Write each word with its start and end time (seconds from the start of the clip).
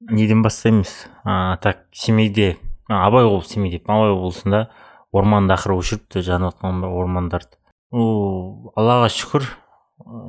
неден 0.00 0.42
бастаймыз 0.42 1.06
а, 1.24 1.56
так 1.56 1.86
семейде 1.92 2.56
абай 2.88 3.24
облысы 3.24 3.54
семей 3.54 3.70
деп 3.70 3.88
абай 3.90 4.12
облысында 4.12 4.68
орманды 5.12 5.54
ақыры 5.56 5.78
өшіріпті 5.80 6.22
жанып 6.26 6.56
жатқан 6.56 6.84
ормандарды. 6.86 7.56
Ну 7.92 8.72
аллаға 8.76 9.08
шүкір 9.12 9.46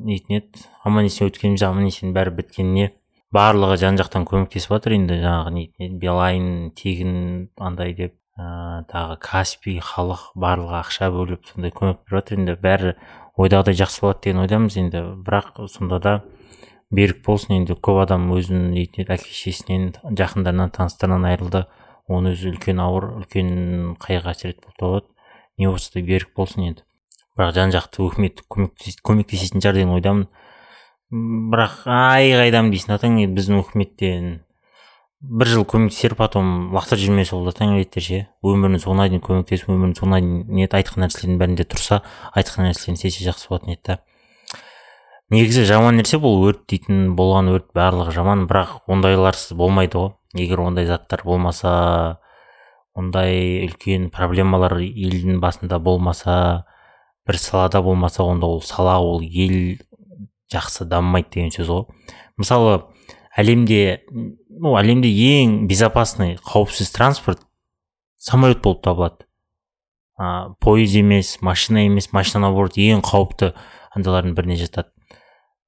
нетін 0.07 0.39
еді 0.39 0.63
аман 0.85 1.09
есен 1.09 1.27
өткеніміз 1.27 1.65
аман 1.67 1.89
есен 1.89 2.13
бәрі 2.15 2.35
біткеніне 2.37 2.93
барлығы 3.35 3.77
жан 3.81 3.99
жақтан 3.99 4.25
көмектесіп 4.29 4.77
жатыр 4.77 4.95
енді 4.95 5.19
жаңағы 5.19 5.53
нетін 5.57 5.99
билайн 5.99 6.47
тегін 6.77 7.17
андай 7.59 7.93
деп 7.97 8.15
ә, 8.39 8.85
тағы 8.87 9.17
каспий 9.19 9.81
халық 9.83 10.31
барлығы 10.39 10.79
ақша 10.79 11.11
бөліп 11.11 11.49
сондай 11.51 11.73
көмек 11.75 12.05
беріп 12.05 12.15
жатыр 12.21 12.39
енді 12.39 12.57
бәрі 12.63 12.95
ойдағыдай 13.37 13.77
жақсы 13.83 14.01
болады 14.01 14.23
деген 14.23 14.41
ойдамыз 14.45 14.77
енді. 14.79 15.03
Бірақ 15.25 15.59
сонда 15.73 15.99
да 15.99 16.13
берік 16.91 17.23
болсын 17.25 17.59
енді 17.59 17.75
көп 17.75 18.01
адам 18.05 18.29
өзінің 18.35 18.77
әке 18.79 19.17
шешесінен 19.25 19.93
жақындарынан 20.17 20.73
таныстарынан 20.75 21.27
айырылды. 21.31 21.65
Оның 22.07 22.37
өзі 22.37 22.53
үлкен 22.53 22.79
ауыр 22.79 23.09
үлкен 23.19 23.95
қайғы 23.99 24.29
қасірет 24.29 24.61
болып 24.63 24.77
табылады 24.79 25.07
не 25.57 25.67
болса 25.67 25.91
да 25.93 26.05
берік 26.07 26.31
болсын 26.37 26.69
енді 26.69 26.87
бірақ 27.37 27.53
жан 27.53 27.73
жақты 27.75 28.01
өкімет 28.07 28.41
көмектесетін 28.49 29.61
шығар 29.61 29.77
деген 29.77 29.93
ойдамын. 29.93 30.27
Бірақ 31.53 31.83
ай 31.85 32.31
қайдам 32.33 32.71
дейсің 32.73 32.95
атаң 32.95 33.19
біздің 33.35 33.61
өкіметтен. 33.61 34.31
Бір 35.21 35.49
жыл 35.49 35.65
көмектесер 35.69 36.15
потом 36.17 36.73
лақтырып 36.73 37.03
жібермесе 37.03 37.35
болды 37.35 37.53
тәңір 37.57 38.01
ше. 38.01 38.23
Өмірінің 38.45 38.81
соңына 38.83 39.07
дейін 39.09 39.23
көмектесіп 39.25 39.69
өмірінің 39.69 39.95
соңына 39.97 40.19
дейін 40.21 40.43
не 40.57 40.67
айтқан 40.67 41.05
нәрселердің 41.05 41.39
бәрінде 41.41 41.65
тұрса 41.69 42.01
айтқан 42.37 42.67
нәрселерін 42.67 42.99
істесе 42.99 43.25
жақсы 43.25 43.49
болатын 43.49 43.73
еді 43.73 43.81
да. 43.87 43.97
Негізі 45.33 45.65
жаман 45.67 45.97
нәрсе 45.99 46.19
бұл 46.23 46.39
өрт 46.47 46.63
дейтін 46.71 47.11
болған 47.17 47.51
өрт 47.51 47.67
барлығы 47.75 48.13
жаман 48.15 48.45
бірақ 48.47 48.87
ондайларсыз 48.87 49.57
болмайды 49.59 49.99
ғой. 49.99 50.13
Егер 50.37 50.61
ондай 50.63 50.87
заттар 50.87 51.23
болмаса 51.27 52.19
ондай 52.95 53.65
үлкен 53.67 54.09
проблемалар 54.13 54.77
елдің 54.79 55.41
басында 55.43 55.79
болмаса 55.83 56.65
бір 57.27 57.39
салада 57.41 57.81
болмаса 57.83 58.23
онда 58.23 58.47
ол 58.47 58.61
сала 58.61 58.97
ол 59.03 59.21
ел 59.21 59.77
жақсы 60.53 60.87
дамымайды 60.87 61.33
деген 61.35 61.51
сөз 61.51 61.71
ғой. 61.73 61.85
Мысалы 62.39 62.81
әлемде 63.37 64.03
ну 64.09 64.77
әлемде 64.79 65.11
ең 65.11 65.65
безопасный 65.67 66.37
қауіпсіз 66.39 66.93
транспорт 66.95 67.43
самолет 68.17 68.61
болып 68.63 68.83
табылады. 68.83 69.25
А, 70.17 70.49
пойыз 70.63 70.95
емес 70.97 71.37
машина 71.41 71.83
емес 71.85 72.13
машина 72.13 72.47
наоборот 72.47 72.79
ең 72.79 73.03
қауіпті 73.05 73.51
андайлардың 73.93 74.33
біріне 74.37 74.57
жатады. 74.63 74.89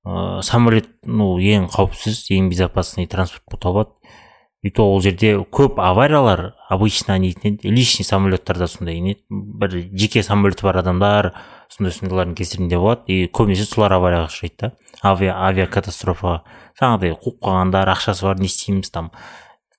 Ә, 0.05 0.41
самолет 0.41 0.89
ну 1.03 1.37
ең 1.39 1.69
қауіпсіз 1.73 2.27
ең 2.35 2.49
безопасный 2.51 3.07
транспорт 3.07 3.45
болып 3.49 3.63
табылады. 3.63 4.17
И 4.61 4.69
то 4.75 4.83
ол 4.91 4.99
жерде 4.99 5.37
көп 5.39 5.77
авариялар 5.79 6.57
обычно 6.67 7.15
еді 7.15 7.59
личный 7.63 8.03
самолеттарда 8.03 8.67
сондай 8.67 8.99
не? 8.99 9.15
Бір 9.29 9.87
жеке 9.95 10.21
самолеті 10.21 10.65
бар 10.67 10.81
адамдар 10.81 11.31
сондай 11.71 11.93
сондайлардың 11.95 12.35
кесірінде 12.35 12.75
болады. 12.75 13.07
И 13.07 13.29
көбінесе 13.31 13.63
солар 13.63 13.95
аварияға 13.95 14.27
ұшырайды 14.27 14.57
да. 14.59 14.71
Авиа 15.01 15.37
авиакатастрофаға 15.47 16.41
жаңағыдай 16.81 17.15
қуып 17.15 17.39
қалғандар 17.39 17.93
ақшасы 17.93 18.27
бар 18.27 18.43
не 18.43 18.51
істейміз 18.51 18.91
там. 18.91 19.13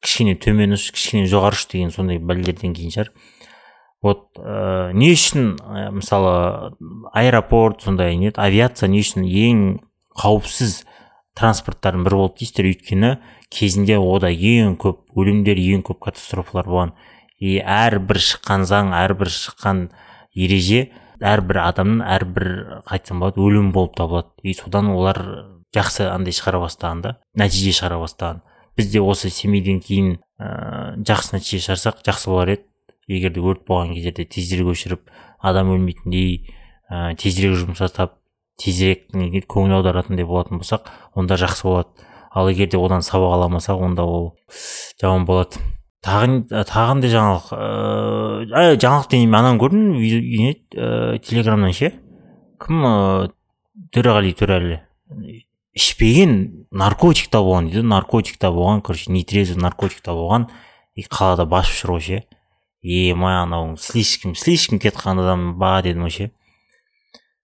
Кішкене 0.01 0.39
төмен 0.41 0.73
ұш 0.79 0.89
кішкене 0.97 1.29
жоғары 1.29 1.61
ұш 1.61 1.69
деген 1.69 1.93
сондай 1.93 2.17
бәлелерден 2.17 2.73
кейін 2.73 2.97
шығар. 2.97 3.13
Вот 4.01 4.41
ә, 4.41 4.95
не 4.97 5.13
үшін 5.13 5.59
ә, 5.61 5.91
мысалы 5.93 6.73
аэропорт 7.13 7.85
сондай 7.85 8.17
не? 8.17 8.33
Авиация 8.33 8.89
не 8.89 9.05
үшін 9.05 9.29
ең 9.29 9.65
қауіпсіз 10.19 10.85
транспорттардың 11.39 12.05
бірі 12.07 12.21
болды 12.21 12.41
дейсіздер. 12.43 12.71
Өйткені 12.71 13.13
кезінде 13.53 13.99
ода 13.99 14.31
ең 14.31 14.77
көп 14.81 15.05
өлімдер 15.19 15.61
ең 15.61 15.85
көп 15.87 16.01
катастрофалар 16.09 16.69
болған. 16.69 16.95
И 17.41 17.59
әрбір 17.61 18.21
шыққан 18.21 18.67
заң 18.69 18.93
әрбір 18.97 19.31
шыққан 19.33 19.87
ереже 20.37 20.91
әрбір 21.21 21.61
адамның 21.65 22.05
әрбір 22.05 22.51
қайтсам 22.89 23.23
болады 23.23 23.43
өлім 23.45 23.73
болып 23.73 23.97
табылады. 23.97 24.33
И 24.43 24.55
содан 24.55 24.91
олар 24.93 25.21
жақсы 25.75 26.09
андай 26.11 26.35
шығара 26.37 26.61
бастаған 26.65 27.03
да 27.05 27.17
нәтиже 27.39 27.75
шығара 27.77 28.01
бастаған. 28.03 28.43
Біз 28.77 28.91
де 28.93 29.01
осы 29.01 29.31
семейден 29.31 29.81
кейін 29.85 30.19
ә, 30.41 30.97
жақсы 31.07 31.37
нәтиже 31.37 31.63
шығарсақ 31.67 32.05
жақсы 32.07 32.31
болар 32.31 32.55
еді. 32.57 32.67
Егер 33.11 33.33
де 33.35 33.43
өрт 33.43 33.65
болған 33.69 33.95
кездерде 33.97 34.25
тезірек 34.31 34.71
өшіріп 34.75 35.09
адам 35.43 35.73
өлмейтіндей 35.75 36.47
ә, 36.91 37.15
тезірек 37.19 37.59
жұмыс 37.59 37.81
жасап 37.83 38.20
тезірек 38.61 39.09
көңіл 39.51 39.81
аударатындай 39.81 40.27
болатын 40.29 40.61
болсақ 40.61 40.89
онда 41.17 41.39
жақсы 41.41 41.67
болады. 41.67 42.07
Ал 42.31 42.49
егер 42.53 42.69
де 42.71 42.79
одан 42.79 43.03
сабақ 43.03 43.35
ала 43.35 43.49
алмасақ 43.49 43.81
онда 43.81 44.05
ол 44.05 44.37
жаман 45.01 45.27
болады. 45.27 45.59
Тағы 46.05 46.45
тағы 46.49 46.87
қандай 46.93 47.11
жаңалық 47.13 47.51
ыыы 47.57 48.79
жаңалық 48.81 49.11
деймін 49.11 49.37
ананы 49.37 49.61
көрдің? 49.61 49.91
Не 49.99 50.55
ә, 50.77 51.19
телеграмнан 51.19 51.75
ше? 51.77 51.93
Кім 52.63 52.87
ыыы 52.87 53.29
төреғали 53.93 54.33
төреәлі 54.39 54.81
ішпеген 55.77 56.67
наркотикта 56.71 57.41
болған 57.45 57.71
дейді. 57.71 57.85
Наркотикта 57.87 58.51
болған 58.55 58.83
короче 58.83 59.13
нетрезвый 59.13 59.61
наркотикта 59.63 60.15
болған. 60.17 60.49
И 60.97 61.05
қалада 61.07 61.47
басып 61.49 61.85
жүр 61.85 61.95
ғой 61.97 62.07
ше. 62.07 62.23
Ема 62.83 63.43
анау 63.43 63.77
слишком 63.77 64.35
слишком 64.35 64.81
кетіп 64.81 65.01
қалған 65.03 65.23
адам 65.25 65.47
ба 65.61 65.81
дедім 65.85 66.09
ғой 66.09 66.15
ше. 66.17 66.31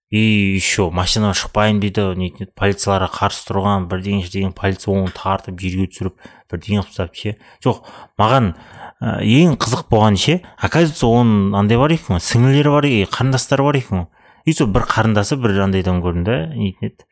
И 0.09 0.55
еще 0.55 0.89
машинадан 0.89 1.35
шықпаймын 1.35 1.81
дейді. 1.83 2.05
Нетін 2.15 2.51
полицияларға 2.55 3.09
қарсы 3.11 3.43
тұрған 3.49 3.87
бірдеңе 3.91 4.29
деген 4.31 4.53
полиция 4.55 4.93
оны 4.95 5.11
тартып 5.11 5.59
жерге 5.59 5.87
түсіріп 5.91 6.27
бірдеңе 6.51 6.79
қылып 6.79 6.93
тастап 6.93 7.17
ше? 7.19 7.35
Жоқ 7.63 7.83
маған 8.19 8.53
ә, 9.01 9.19
ең 9.21 9.57
қызық 9.59 9.89
болған 9.91 10.15
ше? 10.15 10.39
Оказывается 10.57 11.11
оның 11.11 11.57
андай 11.59 11.77
бар 11.77 11.91
екен 11.91 12.15
ғой 12.15 12.23
сіңлілері 12.23 12.75
бар 12.77 12.87
екен 12.87 13.11
қарындастары 13.17 13.67
бар 13.67 13.81
екен 13.81 14.05
ғой. 14.05 14.07
И 14.47 14.55
сол 14.55 14.71
бір 14.71 14.87
қарындасы 14.87 15.35
бір 15.35 15.59
андайдан 15.67 15.99
көрдім 15.99 16.23
да 16.23 16.37
нетін 16.55 16.87
еді 16.93 17.07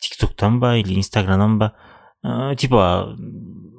тик 0.00 0.16
токтан 0.20 0.60
ба 0.60 0.76
или 0.80 0.96
инстаграмнан 0.96 1.58
ба? 1.60 1.74
Ә, 2.24 2.56
типа 2.56 3.12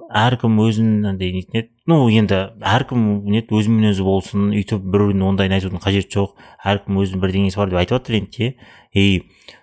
әркім 0.08 0.60
өзін 0.64 1.06
андай 1.10 1.34
нетін 1.36 1.60
еді 1.62 1.70
ну 1.90 2.00
енді 2.08 2.40
әркім 2.64 3.04
не 3.28 3.44
өзімен 3.44 3.92
өзі 3.92 4.06
болсын 4.08 4.52
өйтіп 4.56 4.86
біреудің 4.88 5.26
ондайын 5.32 5.58
айтудың 5.58 5.84
қажеті 5.84 6.20
жоқ 6.20 6.38
әркім 6.64 7.02
өзінің 7.04 7.24
бірдеңесі 7.24 7.60
бар 7.60 7.72
деп 7.74 7.82
айтып 7.82 8.00
жатыр 8.00 8.20
енді 8.22 8.54
и 8.94 9.06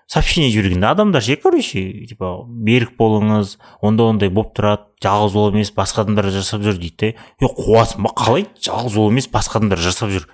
сообщение 0.07 0.51
жібергенде 0.51 0.87
адамдар 0.87 1.23
ше? 1.23 1.37
Короче 1.37 2.07
типа 2.07 2.45
берік 2.47 2.95
болыңыз 2.99 3.57
онда 3.83 4.11
ондай 4.11 4.29
болып 4.29 4.53
тұрады 4.57 4.87
жалғыз 5.03 5.37
ол 5.37 5.51
емес 5.53 5.73
басқа 5.75 6.05
адамдар 6.05 6.31
жасап 6.31 6.63
жүр 6.63 6.79
дейді 6.79 7.15
да 7.41 7.47
е 7.47 7.51
қуасың 7.51 8.05
ба? 8.05 8.13
Қалай? 8.15 8.47
Жалғыз 8.61 8.99
ол 9.01 9.11
емес 9.11 9.29
басқа 9.33 9.59
адамдар 9.63 9.81
жасап 9.81 10.13
жүр. 10.13 10.29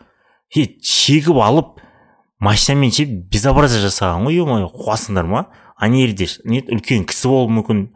Е 0.56 0.66
шегіп 0.82 1.38
алып 1.38 1.78
машинамен 2.40 2.90
ше 2.90 3.06
безобразие 3.06 3.82
жасаған 3.86 4.26
ғой 4.26 4.42
е 4.42 4.46
мое 4.48 4.68
қуасыңдар 4.74 5.28
ма? 5.30 5.46
Ана 5.76 6.02
жерде 6.02 6.28
не 6.44 6.60
үлкен 6.60 7.06
кісі 7.08 7.30
болуы 7.30 7.54
мүмкін. 7.60 7.86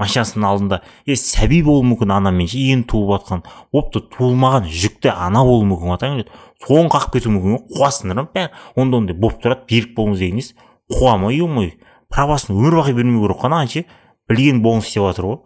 Машинасының 0.00 0.46
алдында. 0.48 0.80
Е 1.06 1.16
сәби 1.18 1.60
болуы 1.64 1.84
мүмкін 1.92 2.14
анамен 2.16 2.48
енді 2.48 2.88
туып 2.90 3.12
жатқан. 3.14 3.44
Опты 3.72 4.02
туылмаған 4.14 4.66
жүкті 4.72 5.12
ана 5.12 5.44
болуы 5.44 5.68
мүмкін 5.68 5.94
ғой 5.94 6.26
соны 6.60 6.90
қағып 6.92 7.14
кетуі 7.16 7.34
мүмкін 7.34 7.54
ғой 7.56 7.62
қуасыңдар 7.76 8.18
ма? 8.20 8.48
Онда 8.76 9.00
ондай 9.00 9.16
болып 9.16 9.40
тұрады 9.42 9.66
берік 9.68 9.94
болыңыз 9.96 10.20
деген 10.20 10.40
несі 10.40 10.56
қуа 10.92 11.16
ма 11.20 11.32
е 11.32 11.46
мой 11.46 11.72
правасын 12.12 12.56
өмір 12.56 12.80
бақи 12.80 12.94
бермеу 12.96 13.22
керек 13.24 13.40
қой 13.40 13.68
ше 13.68 13.84
білген 14.28 14.60
болыңыз 14.64 14.90
істеп 14.90 15.06
жатыр 15.08 15.24
ғой. 15.30 15.38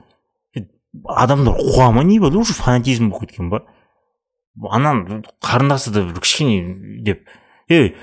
Адамдар 1.07 1.55
қуа 1.55 1.93
ма 1.93 2.03
не 2.03 2.19
болды 2.19 2.39
уже 2.39 2.55
фанатизм 2.55 3.11
болып 3.11 3.29
кеткен 3.29 3.51
ба? 3.51 3.63
Анан 4.71 5.25
қарындасы 5.43 5.93
да 5.93 6.03
бір 6.03 6.21
кішкене 6.21 7.03
деп. 7.05 7.29
Е 7.69 7.95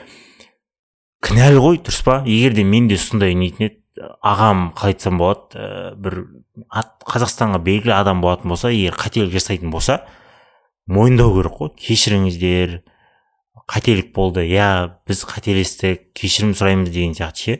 кінәлі 1.21 1.59
ғой 1.59 1.81
дұрыс 1.83 2.03
па? 2.05 2.21
Егер 2.25 2.55
де 2.55 2.63
менде 2.63 2.97
сондай 2.97 3.35
нетін 3.35 3.67
еді 3.67 3.80
ағам 4.21 4.71
қалай 4.77 4.95
айтсам 4.95 5.19
болады 5.21 5.57
ә, 5.57 5.93
бір 5.95 6.17
қазақстанға 7.07 7.61
белгілі 7.65 7.93
адам 7.95 8.21
болатын 8.23 8.53
болса 8.53 8.71
егер 8.73 8.97
қателік 8.99 9.33
жасайтын 9.33 9.71
болса 9.73 10.01
мойындау 10.91 11.35
керек 11.37 11.57
қой 11.59 11.71
кешіріңіздер 11.77 12.81
қателік 13.71 14.11
болды 14.15 14.43
иә 14.49 14.67
біз 15.07 15.23
қателестік 15.29 16.09
кешірім 16.17 16.55
сұраймыз 16.57 16.91
деген 16.91 17.13
сияқты 17.15 17.45
ше. 17.45 17.57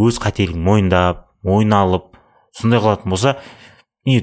Өз 0.00 0.18
қателігін 0.22 0.62
мойындап 0.64 1.26
мойнына 1.44 1.82
алып 1.84 2.16
сондай 2.56 2.80
қылатын 2.80 3.12
болса 3.12 3.36
не 4.06 4.20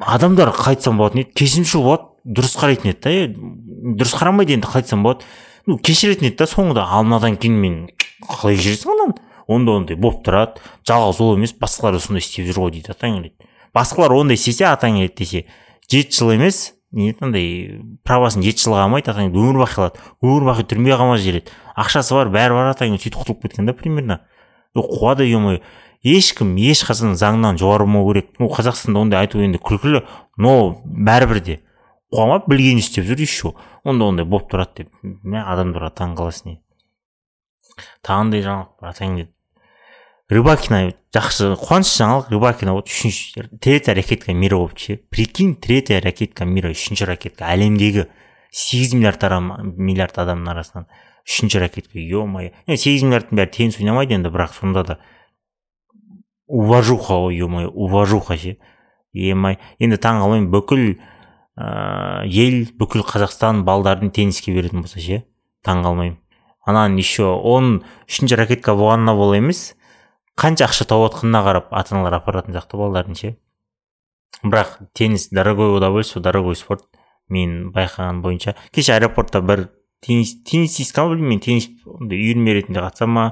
адамдар 0.00 0.50
қалай 0.56 0.76
айтсам 0.76 0.98
болады 0.98 1.20
не 1.20 1.24
кешірімшіл 1.24 1.84
болады 1.84 2.08
дұрыс 2.24 2.56
қарайтын 2.58 2.92
еді 2.92 3.00
да 3.02 4.02
дұрыс 4.02 4.16
қарамайды 4.18 4.56
енді 4.56 4.68
қалай 4.68 4.82
айтсам 4.82 5.04
болады. 5.06 5.26
Ну 5.66 5.78
кешіретін 5.78 6.30
еді 6.30 6.42
да 6.42 6.50
соңында 6.50 6.86
ал 6.88 7.06
мынадан 7.06 7.38
кейін 7.38 7.60
мен 7.62 7.76
қалай 8.26 8.58
кешіресің 8.58 8.96
ананы 8.96 9.31
онда 9.52 9.76
ондай 9.78 9.96
болып 9.96 10.22
тұрады 10.26 10.62
жалғыз 10.88 11.20
ол 11.22 11.36
емес 11.36 11.54
басқалар 11.58 11.96
да 11.96 12.02
сондай 12.02 12.24
істеп 12.24 12.46
жүр 12.48 12.60
ғой 12.64 12.72
дейді 12.76 12.92
атаң 12.94 13.18
келеді. 13.18 13.50
Басқалар 13.76 14.14
ондай 14.16 14.38
істесе 14.40 14.66
атаң 14.70 14.98
келеді 14.98 15.16
десе 15.18 15.44
жеті 15.90 16.18
жыл 16.18 16.32
емес 16.34 16.74
не 16.92 17.14
андай 17.20 17.80
правасын 18.04 18.44
жеті 18.44 18.66
жылға 18.66 18.86
алмайды 18.86 19.12
атаң 19.12 19.32
өмір 19.32 19.62
бақи 19.62 19.78
қалады 19.78 20.02
өмір 20.24 20.48
бақи 20.50 20.66
түрмеге 20.72 20.98
қамап 21.00 21.20
жібереді 21.22 21.56
ақшасы 21.76 22.16
бар 22.18 22.32
бәрі 22.32 22.58
бар 22.58 22.72
атаң 22.72 22.98
сөйтіп 22.98 23.22
құтылып 23.22 23.46
кеткен 23.46 23.68
да 23.68 23.76
примерно. 23.76 24.20
Қуады 24.76 25.24
е 25.28 25.60
ешкім 26.02 26.56
ешқашан 26.58 27.14
заңнан 27.14 27.60
жоғары 27.60 27.86
болмау 27.86 28.12
керек. 28.12 28.32
Ну 28.40 28.48
қазақстанда 28.50 28.98
ондай 28.98 29.20
айту 29.22 29.38
енді 29.38 29.60
күлкілі 29.62 30.02
но 30.36 30.82
бәрібір 30.84 31.40
де. 31.40 31.60
Қуама 32.12 32.42
білген 32.44 32.80
істеп 32.82 33.06
жүр 33.06 33.22
еще 33.22 33.54
онда 33.84 34.10
ондай 34.10 34.26
болып 34.28 34.50
тұрады 34.52 34.82
деп 34.82 34.90
мә 35.24 35.44
адамдарға 35.48 35.92
таң 35.96 36.16
қаласың 36.18 36.50
не 36.50 36.58
тағындай 38.04 38.42
жаңалық 38.44 38.98
деді 39.16 39.30
рыбакина 40.32 40.92
жақсы 41.12 41.52
қуанышты 41.60 42.02
жаңалық 42.02 42.30
рыбакина 42.32 42.74
вот 42.76 42.88
үшінші 42.88 43.44
третья 43.60 43.94
ракетка 43.94 44.32
мира 44.32 44.56
болып 44.56 44.78
ше. 44.78 44.96
Прикинь 45.10 45.54
третья 45.54 46.00
ракетка 46.00 46.44
мира 46.44 46.70
үшінші 46.72 47.06
ракетка. 47.10 47.50
Әлемдегі 47.52 48.06
сегіз 48.50 48.94
миллиард 48.96 49.24
адам 49.28 49.50
миллиард 49.76 50.18
адамның 50.22 50.52
арасынан 50.54 50.86
үшінші 51.28 51.60
ракетка. 51.62 51.98
Е 51.98 52.24
мое 52.24 52.52
сегіз 52.66 53.04
миллиардтың 53.04 53.40
бәрі 53.42 53.52
теңіз 53.58 53.80
ойнамайды 53.82 54.16
енді 54.16 54.32
бірақ 54.32 54.56
сонда 54.56 54.84
да 54.88 54.98
уважуха 56.46 57.20
ғой 57.26 57.36
е 57.36 57.48
мое 57.48 57.68
уважуха 57.68 58.38
ше. 58.38 58.56
Емай. 59.12 59.58
Енді 59.78 60.00
таң 60.00 60.22
қалмаймын 60.24 60.48
бүкіл 60.54 60.86
ә, 61.60 62.24
ел 62.24 62.64
бүкіл 62.80 63.04
қазақстан 63.04 63.66
балдарын 63.68 64.10
тенниске 64.10 64.54
беретін 64.56 64.80
болса 64.80 65.00
ше 65.00 65.24
таң 65.66 65.84
қалмаймын 65.84 66.18
анан 66.64 66.96
еще 66.96 67.26
он 67.42 67.82
үшінші 68.08 68.36
ракетка 68.38 68.74
болғанына 68.78 69.14
бола 69.16 69.36
емес. 69.36 69.74
Қанша 70.38 70.66
ақша 70.68 70.86
тауып 70.88 71.12
жатқанына 71.12 71.42
қарап 71.46 71.68
ата 71.70 71.94
аналар 71.94 72.18
апаратын 72.18 72.54
сияқты 72.54 72.78
балдарын 72.80 73.14
ше? 73.18 73.36
Бірақ 74.42 74.78
теннис 74.94 75.28
дорогое 75.30 75.76
удовольствие 75.76 76.22
дорогой 76.22 76.56
спорт 76.56 76.84
мен 77.28 77.72
байқаған 77.72 78.22
бойынша. 78.22 78.56
Кеше 78.72 78.96
аэропортта 78.96 79.40
бір 79.40 79.68
теннис 80.00 80.34
теннисистка 80.44 81.04
ма 81.04 81.14
білмеймін 81.14 81.40
теннис 81.40 81.68
үйірме 81.86 82.56
ретінде 82.58 82.80
қатысам 82.80 83.12
ма? 83.14 83.26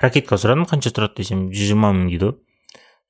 Ракетка 0.00 0.36
сұрадым 0.36 0.66
қанша 0.68 0.92
тұрады 0.96 1.22
десем 1.22 1.48
жүз 1.52 1.72
жиырма 1.72 1.92
мың 1.94 2.08
дейді 2.10 2.30
ғой. 2.30 2.36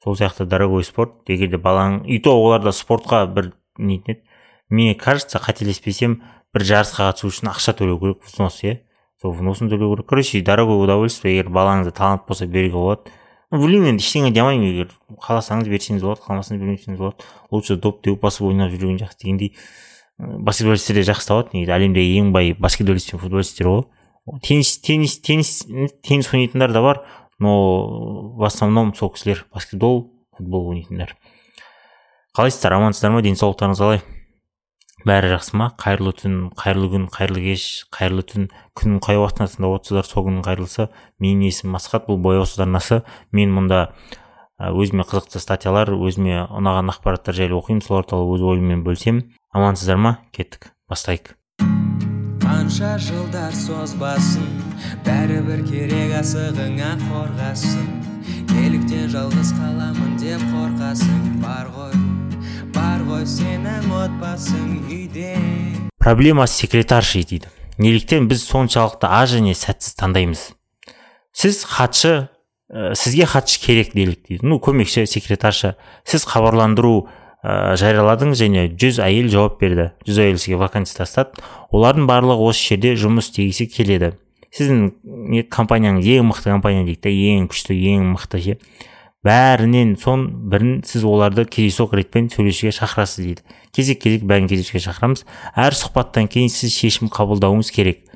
Сол 0.04 0.16
сияқты 0.16 0.46
дорогой 0.46 0.84
спорт 0.84 1.28
егер 1.28 1.50
де 1.50 1.58
балаң. 1.58 2.04
И 2.06 2.18
то 2.18 2.36
оларда 2.36 2.72
спортқа 2.72 3.26
бір 3.26 3.52
нетін 3.78 4.16
еді 4.16 4.22
мне 4.70 4.94
кажется 4.94 5.38
қателеспесем 5.42 6.20
бір 6.54 6.64
жарысқа 6.64 7.10
қатысу 7.10 7.28
үшін 7.28 7.50
ақша 7.50 7.74
төлеу 7.74 7.98
керек 7.98 8.22
взнос 8.24 8.62
иә? 8.62 8.78
Сол 9.20 9.34
взносын 9.36 9.70
төлеу 9.70 9.94
керек 9.94 10.08
короче 10.08 10.40
дорогой 10.42 10.82
удовольствие 10.84 11.36
егер 11.36 11.50
балаңызда 11.52 11.92
талант 11.96 12.26
болса 12.28 12.46
беруге 12.46 12.74
болады 12.74 13.12
білмеймін 13.50 13.96
енді 13.96 14.04
ештеңе 14.04 14.30
демаймын 14.34 14.68
егер 14.68 14.90
қаласаңыз 15.26 15.68
берсеңіз 15.68 16.04
болады 16.06 16.22
қаламасаңыз 16.26 16.60
бермесеңіз 16.62 16.98
болады 17.00 17.30
лучше 17.50 17.76
доп 17.76 18.02
теуіп 18.04 18.22
басып 18.22 18.46
ойнап 18.46 18.70
жүрген 18.70 19.00
жақсы 19.00 19.24
дегендей. 19.24 19.56
Баскетболисттер 20.20 21.00
де 21.00 21.02
жақсы 21.08 21.26
табады. 21.26 21.56
Негізі 21.56 21.74
әлемдегі 21.74 22.20
ең 22.20 22.30
бай 22.32 22.52
баскетболист 22.54 23.10
пен 23.10 23.22
футболисттер 23.22 23.66
ғой 23.66 23.82
теннис 24.44 24.78
теннис 24.78 25.18
теннис 25.18 25.66
теннис 26.04 26.30
ойнайтындар 26.32 26.72
да 26.72 26.82
бар 26.82 27.02
но 27.38 28.36
в 28.36 28.44
основном 28.44 28.94
сол 28.94 29.10
кісілер 29.10 29.46
баскетбол 29.52 30.12
футбол 30.36 30.68
ойнайтындар. 30.68 31.16
Қалайсыздар 32.36 32.76
амансыздар 32.76 33.10
ма? 33.10 33.22
Денсаулықтарыңыз 33.22 33.80
қалай? 33.80 34.02
Бәрі 35.06 35.30
жақсы 35.34 35.56
ма? 35.56 35.70
Қайырлы 35.80 36.12
түн 36.16 36.34
қайырлы 36.58 36.90
күн 36.92 37.06
қайырлы 37.12 37.42
кеш 37.44 37.66
қайырлы 37.94 38.24
түн. 38.28 38.48
Күннің 38.76 39.00
қай 39.04 39.20
уақытында 39.20 39.54
тыңдап 39.54 39.76
отырсыздар 39.78 40.08
сол 40.08 40.26
күннің 40.28 40.44
қайырлысы? 40.46 40.88
Менің 41.22 41.46
есімім 41.48 41.78
асхат 41.78 42.08
бұл 42.08 42.20
бояу 42.20 42.44
арнасы 42.44 43.02
мен 43.32 43.54
мұнда 43.56 43.90
өзіме 44.60 45.06
қызықты 45.08 45.40
статьялар 45.40 45.92
өзіме 45.94 46.44
ұнаған 46.52 46.92
ақпараттар 46.92 47.36
жайлы 47.36 47.56
оқимын. 47.56 47.80
Солар 47.84 48.04
туралы 48.04 48.36
өз 48.36 48.44
ойыммен 48.52 48.84
бөлісемін 48.84 49.30
амансыздар 49.56 49.96
ма? 49.96 50.18
Кеттік. 50.36 50.72
Бастайық. 50.90 51.34
Қанша 52.44 52.96
жылдар 52.98 53.54
созбасын 53.54 54.46
бәрібір 55.06 55.64
керек 55.70 56.16
асығыңа 56.20 56.92
қорғасын. 57.06 57.88
Неліктен 58.50 59.08
жалғыз 59.14 59.54
қаламын 59.56 60.16
деп 60.20 60.44
қорқасың? 60.52 61.36
Бар 61.44 61.70
ғой. 61.76 62.09
Бар 62.74 63.04
ғой 63.08 63.24
сенің 63.28 63.86
отбасың 64.00 64.68
үйде 64.88 65.36
проблема 66.02 66.46
секретарши 66.50 67.22
дейді 67.26 67.50
неліктен 67.78 68.28
біз 68.30 68.44
соншалықты 68.46 69.10
аз 69.10 69.34
және 69.36 69.54
сәтсіз 69.58 69.96
таңдаймыз 70.00 70.44
сіз 71.32 71.62
хатшы 71.68 72.12
ә, 72.70 72.94
сізге 72.94 73.26
хатшы 73.30 73.60
керек 73.62 73.94
делік 73.94 74.22
дейді 74.28 74.46
ну 74.46 74.60
көмекші 74.62 75.06
секретарша 75.10 75.74
сіз 76.04 76.26
хабарландыру 76.30 77.08
ә, 77.42 77.76
жарияладыңыз 77.80 78.40
және 78.40 78.66
жүз 78.76 79.00
әйел 79.04 79.30
жауап 79.32 79.60
берді. 79.60 79.90
Жүз 80.06 80.20
әйел 80.24 80.40
сізге 80.40 80.58
вакансия 80.60 81.00
тастады. 81.00 81.40
Олардың 81.72 82.08
барлығы 82.10 82.50
осы 82.50 82.74
жерде 82.74 82.94
жұмыс 83.00 83.30
істегісі 83.30 83.68
келеді. 83.72 84.12
Сіздің 84.50 85.46
компанияңыз 85.52 86.08
ең 86.10 86.30
мықты 86.30 86.50
компания 86.50 86.84
дейді 86.84 87.00
да 87.06 87.12
ең 87.14 87.48
күшті 87.52 87.76
ең 87.94 88.10
мықты 88.14 88.58
бәрінен 89.26 89.96
сон 90.00 90.24
бірін 90.50 90.80
сіз 90.86 91.04
оларды 91.04 91.44
кездейсоқ 91.44 91.92
ретпен 91.98 92.30
сөйлесуге 92.32 92.72
шақырасыз 92.72 93.24
дейді. 93.24 93.42
Кезек 93.76 94.00
кезек 94.00 94.24
бәрін 94.24 94.48
кездесуге 94.48 94.80
шақырамыз. 94.86 95.26
Әр 95.52 95.76
сұхбаттан 95.76 96.30
кейін 96.32 96.48
сіз 96.52 96.72
шешім 96.72 97.10
қабылдауыңыз 97.12 97.72
керек. 97.74 98.06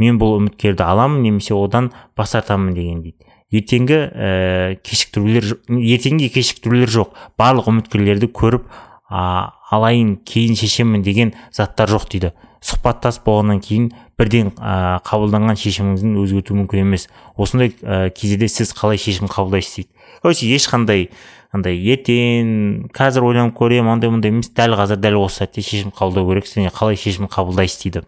Мен 0.00 0.20
бұл 0.20 0.36
үміткерді 0.38 0.84
аламын 0.84 1.24
немесе 1.24 1.56
одан 1.56 1.90
бас 2.16 2.36
тартамын 2.36 2.76
деген 2.76 3.00
дейді. 3.04 3.16
Ертеңгі 3.50 3.96
ә, 3.96 4.76
кешіктірулер 4.84 5.48
ертеңге 5.68 6.28
кешіктірулер 6.32 6.92
жоқ. 6.92 7.16
Барлық 7.40 7.72
үміткерлерді 7.72 8.28
көріп 8.30 8.68
а, 9.10 9.56
алайын 9.72 10.14
кейін 10.24 10.56
шешемін 10.60 11.02
деген 11.02 11.34
заттар 11.52 11.90
жоқ 11.90 12.06
дейді. 12.12 12.32
Сұхбаттасып 12.60 13.24
болғаннан 13.24 13.60
кейін 13.64 13.90
бірден 14.20 14.52
ә, 14.60 15.00
қабылданған 15.08 15.58
шешіміңізді 15.58 16.12
өзгерту 16.22 16.56
мүмкін 16.60 16.84
емес. 16.84 17.08
Осындай 17.40 17.72
ә, 17.80 18.10
кезде 18.14 18.48
сіз 18.52 18.74
қалай 18.76 19.00
шешім 19.00 19.28
қабылдайсыз 19.32 19.80
дейді. 19.80 19.90
Короче 20.22 20.48
ешқандай 20.50 21.08
андай 21.54 21.78
ертең 21.94 22.90
қазір 22.94 23.26
ойланып 23.26 23.56
көремін 23.58 23.96
андай 23.96 24.10
мындай 24.12 24.30
емес 24.30 24.52
дәл 24.54 24.76
қазір 24.78 25.00
дәл 25.02 25.18
осы 25.24 25.42
сәтте 25.42 25.64
шешім 25.66 25.94
қабылдау 25.96 26.28
керексіз 26.30 26.60
және 26.60 26.72
қалай 26.74 26.98
шешім 27.00 27.30
қабылдайсыз 27.30 27.82
дейді. 27.82 28.04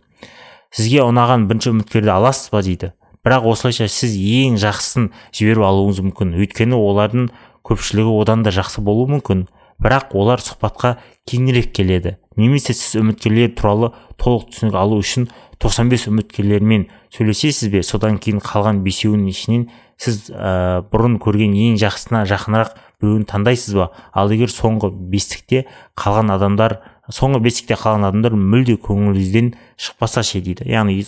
Сізге 0.72 1.02
ұнаған 1.04 1.48
бірінші 1.50 1.72
үміткерді 1.72 2.12
аласыз 2.14 2.52
ба 2.52 2.62
дейді. 2.62 2.92
Бірақ 3.26 3.48
осылайша 3.50 3.88
сіз 3.92 4.14
ең 4.16 4.56
жақсысын 4.62 5.10
жіберіп 5.34 5.66
алуыңыз 5.66 6.00
мүмкін. 6.06 6.32
Өйткені 6.42 6.78
олардың 6.78 7.28
көпшілігі 7.66 8.14
одан 8.22 8.42
да 8.46 8.54
жақсы 8.54 8.82
болуы 8.82 9.10
мүмкін. 9.18 9.44
Бірақ 9.82 10.14
олар 10.18 10.42
сұхбатқа 10.42 10.96
кейінірек 11.28 11.70
келеді. 11.76 12.16
Немесе 12.38 12.74
сіз 12.74 12.96
үміткерлер 13.02 13.52
туралы 13.58 13.92
толық 14.16 14.48
түсінік 14.50 14.78
алу 14.78 14.98
үшін 15.02 15.28
95 15.62 16.08
үміткерлермен 16.10 16.88
сөйлесесіз 17.14 17.70
бе? 17.70 17.82
Содан 17.86 18.18
кейін 18.18 18.40
қалған 18.42 18.80
бесеуінің 18.82 19.28
ішінен 19.30 19.66
сіз 20.00 20.26
ә, 20.34 20.82
бұрын 20.90 21.20
көрген 21.22 21.54
ең 21.54 21.76
жақсысына 21.78 22.24
жақынырақ 22.26 22.74
біреуін 23.02 23.26
таңдайсыз 23.30 23.76
ба? 23.78 23.90
Ал 24.10 24.32
егер 24.34 24.50
соңғы 24.50 24.90
бестікте 25.12 25.66
қалған 25.94 26.34
адамдар 26.34 26.80
соңғы 27.12 27.42
бестікте 27.46 27.78
қалған 27.78 28.08
адамдар 28.08 28.34
мүлде 28.34 28.74
көңіліңізден 28.82 29.52
шықпаса 29.78 30.24
ше 30.26 30.42
дейді. 30.42 30.66
Яғни 30.66 30.98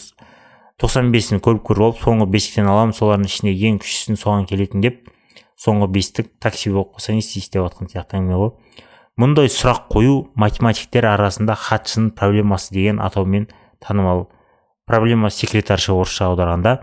тоқсан 0.78 1.10
бесін 1.14 1.42
көріп 1.42 1.64
көріп 1.66 1.88
алып 1.88 2.00
соңғы 2.02 2.28
бестіктен 2.34 2.70
аламын 2.70 2.94
солардың 2.94 3.30
ішінде 3.30 3.54
ең 3.68 3.80
күштісін 3.82 4.18
соған 4.20 4.46
келетін 4.50 4.84
деп 4.84 5.02
соңғы 5.60 5.90
бестік 5.94 6.30
такси 6.42 6.72
болып 6.74 6.96
қалса 6.96 7.14
не 7.14 7.22
істейсіз 7.22 7.52
деп 7.54 7.66
жатқан 7.66 7.90
сияқты 7.92 8.18
әңгіме 8.18 8.40
ғой. 8.40 8.54
Мұндай 9.20 9.50
сұрақ 9.54 9.86
қою 9.92 10.16
математиктер 10.34 11.06
арасында 11.06 11.54
хатшының 11.54 12.10
проблемасы 12.18 12.74
деген 12.74 12.98
атаумен 12.98 13.46
танымал. 13.78 14.26
Проблема 14.86 15.30
секретарша 15.30 15.94
орысша 15.94 16.28
аударғанда 16.30 16.78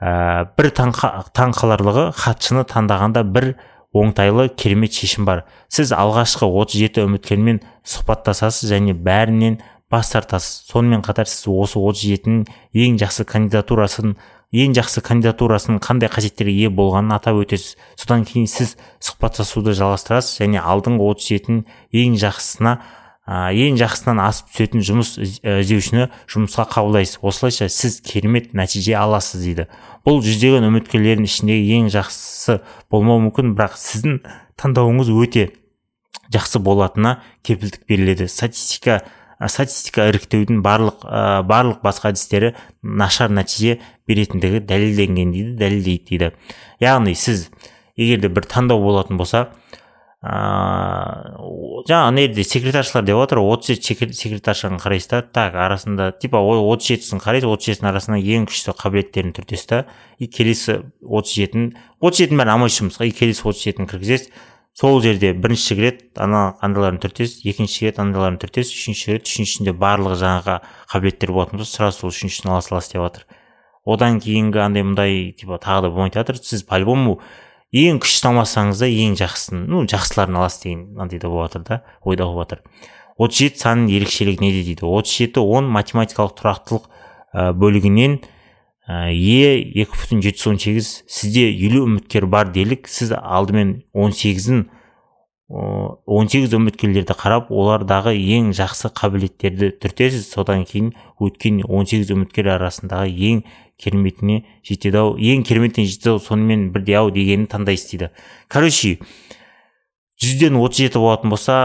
ә, 0.00 0.46
бір 0.58 0.70
таңқаларлығы 0.78 2.10
хатшыны 2.18 2.64
таңдағанда 2.68 3.24
бір 3.24 3.52
оңтайлы 3.96 4.48
керемет 4.52 4.94
шешім 4.94 5.26
бар. 5.28 5.44
Сіз 5.72 5.92
алғашқы 5.96 6.46
37 6.46 7.02
үміткермен 7.04 7.62
сұхбаттасасыз 7.88 8.70
және 8.70 8.94
бәрінен 8.94 9.58
бас 9.90 10.12
тартасыз. 10.12 10.68
Сонымен 10.68 11.02
қатар 11.04 11.28
сіз 11.28 11.48
осы 11.48 11.80
отыз 11.80 12.04
жетінің 12.04 12.42
ең 12.84 12.98
жақсы 13.00 13.24
кандидатурасын 13.28 14.16
ең 14.52 14.76
жақсы 14.76 15.02
кандидатурасының 15.04 15.80
қандай 15.84 16.08
қасиеттерге 16.12 16.54
ие 16.64 16.70
болғанын 16.72 17.16
атап 17.16 17.40
өтесіз. 17.42 17.76
Содан 17.96 18.24
кейін 18.28 18.48
сіз 18.48 18.76
сұхбаттасуды 19.04 19.74
жалғастырасыз 19.76 20.40
және 20.40 20.62
алдыңғы 20.62 21.10
отыз 21.12 21.32
жетінің 21.32 21.64
ең 22.04 22.16
жақсысына 22.22 22.78
ә, 23.28 23.52
ең 23.52 23.76
жақсысынан 23.76 24.22
асып 24.24 24.48
түсетін 24.54 24.84
жұмыс 24.88 25.12
іздеушіні 25.20 26.08
жұмысқа 26.32 26.64
қабылдайсыз. 26.72 27.20
Осылайша 27.20 27.68
сіз 27.68 28.00
керемет 28.00 28.54
нәтиже 28.56 28.96
аласыз 28.96 29.44
дейді. 29.44 29.68
Бұл 30.08 30.22
жүздеген 30.24 30.64
үміткерлердің 30.70 31.28
ішіндегі 31.28 31.76
ең 31.76 31.92
жақсысы 31.92 32.60
болмауы 32.88 33.26
мүмкін 33.28 33.52
бірақ 33.58 33.76
сіздің 33.76 34.18
таңдауыңыз 34.58 35.12
өте 35.12 35.50
жақсы 36.32 36.62
болатынына 36.64 37.18
кепілдік 37.44 37.84
беріледі. 37.88 38.28
Статистика 38.32 39.02
статистика 39.46 40.08
іріктеудің 40.10 40.62
барлық 40.64 41.04
ә, 41.04 41.42
барлық 41.46 41.82
басқа 41.84 42.10
әдістері 42.10 42.54
нашар 42.82 43.30
нәтиже 43.30 43.76
беретіндігі 44.08 44.64
дәлелденген 44.66 45.34
дейді 45.36 45.52
дәлелдейді 45.60 46.08
дейді. 46.08 46.32
Яғни 46.82 47.14
сіз 47.14 47.46
егер 47.94 48.24
де 48.24 48.32
бір 48.32 48.48
таңдау 48.50 48.82
болатын 48.82 49.20
болса 49.20 49.48
ә, 50.18 51.38
жаңа 51.86 52.08
ана 52.10 52.24
жерде 52.24 52.44
секретаршылар 52.44 53.04
деп 53.06 53.20
жатыр 53.20 53.40
отыз 53.44 53.78
жеті 53.78 54.12
секретаршаны 54.18 54.80
қарайсыз 54.82 55.10
да. 55.12 55.22
Так 55.22 55.54
арасында 55.54 56.10
типа 56.18 56.40
отыз 56.42 56.90
жетісін 56.90 57.22
қарайсыз 57.22 57.48
отыз 57.52 57.70
жетінің 57.70 57.90
арасында 57.92 58.18
ең 58.18 58.46
күшті 58.50 58.74
қабілеттерін 58.80 59.32
түртесіз 59.38 59.70
да. 59.70 59.84
И 60.18 60.26
келесі 60.26 60.80
отыз 61.06 61.38
жетінің 61.38 61.72
отыз 62.02 62.24
жетінің 62.24 62.42
бәрін 62.42 62.54
алмайсыз 62.56 62.82
жұмысқа 62.82 63.06
и 63.06 63.14
келесі 63.14 63.46
отыз 63.46 63.64
жетіні 63.68 63.90
кіргізесіз. 63.94 64.30
Сол 64.78 65.00
жерде 65.02 65.32
бірінші 65.34 65.74
рет 65.74 66.04
ана 66.22 66.54
андайларын 66.62 67.00
түртесіз 67.02 67.40
екінші 67.50 67.88
рет 67.88 67.96
андайларын 67.98 68.36
түртесіз 68.38 68.76
үшінші 68.76 69.16
рет 69.16 69.24
үшіншісінде 69.26 69.72
барлығы 69.74 70.20
жаңағы 70.20 70.60
қабілеттер 70.92 71.32
болатын 71.34 71.58
болса 71.58 71.80
сразу 71.80 72.04
сол 72.04 72.12
үшіншісін 72.12 72.52
ала 72.52 72.62
саласыз 72.62 72.92
деп 72.92 73.02
жатыр. 73.02 73.24
Одан 73.82 74.20
кейінгі 74.22 74.62
андай 74.62 74.86
мындай 74.86 75.32
типа 75.34 75.58
тағы 75.58 75.88
да 75.88 75.90
болмайтын 75.90 76.20
жатыр. 76.20 76.38
Сіз 76.38 76.62
по 76.62 76.78
любому 76.78 77.18
ең 77.74 77.98
күшті 78.00 78.30
алмасаңыз 78.30 78.80
да 78.80 78.88
ең 78.88 79.16
жақсысын 79.20 79.66
ну 79.68 79.82
жақсыларын 79.88 80.38
аласыз 80.40 80.62
деген 80.62 81.02
андайда 81.04 81.28
болып 81.28 81.52
жатыр 81.52 81.64
да 81.68 81.82
ойда 82.00 82.24
болып 82.24 82.48
жатыр. 82.48 82.62
отыз 83.18 83.38
жеті 83.38 83.60
санның 83.60 83.90
ерекшелігі 83.92 84.40
неде 84.40 84.62
дейді? 84.64 84.86
отыз 84.86 85.12
жеті 85.18 85.40
он 85.44 85.68
математикалық 85.68 86.32
тұрақтылық 86.38 86.88
бөлігінен 87.60 88.20
е 88.88 89.60
екі 89.84 89.92
бүтін 89.92 90.24
жеті 90.24 90.40
жүз 90.40 90.48
он 90.48 90.58
сегіз 90.64 90.88
сізде 91.06 91.44
елу 91.52 91.84
үміткер 91.84 92.24
бар 92.26 92.48
делік 92.52 92.88
сіз 92.88 93.12
алдымен 93.20 93.82
он 93.92 94.16
сегізін 94.16 94.70
он 95.48 96.28
сегіз 96.28 96.56
үміткерлерді 96.56 97.12
қарап 97.16 97.52
олардағы 97.52 98.14
ең 98.16 98.52
жақсы 98.56 98.88
қабілеттерді 98.96 99.74
түртесіз. 99.76 100.24
содан 100.28 100.64
кейін 100.64 100.94
өткен 101.20 101.62
он 101.68 101.84
сегіз 101.84 102.12
үміткер 102.16 102.48
арасындағы 102.56 103.12
ең 103.12 103.44
кереметіне 103.78 104.42
жетеді 104.66 104.98
ау. 105.00 105.16
Ең 105.16 105.44
кереметіне 105.46 105.86
жетеді 105.86 106.16
ау 106.16 106.22
сонымен 106.22 106.68
бірдей 106.74 106.98
ау 106.98 107.10
дегенін 107.14 107.48
таңдайсыз 107.50 107.94
дейді 107.94 108.10
короче 108.50 108.98
жүзден 110.22 110.58
отыз 110.58 110.84
жеті 110.84 111.02
болатын 111.02 111.30
болса 111.30 111.58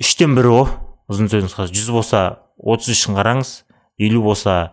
үштен 0.00 0.36
бірі 0.36 0.54
ғой 0.54 0.66
ұзын 1.08 1.30
сөздің 1.32 1.50
қысқасы. 1.52 1.74
Жүз 1.74 1.90
болса 1.94 2.22
отыз 2.58 2.94
үшін 2.94 3.16
қараңыз 3.18 3.54
елу 3.98 4.22
болса 4.24 4.72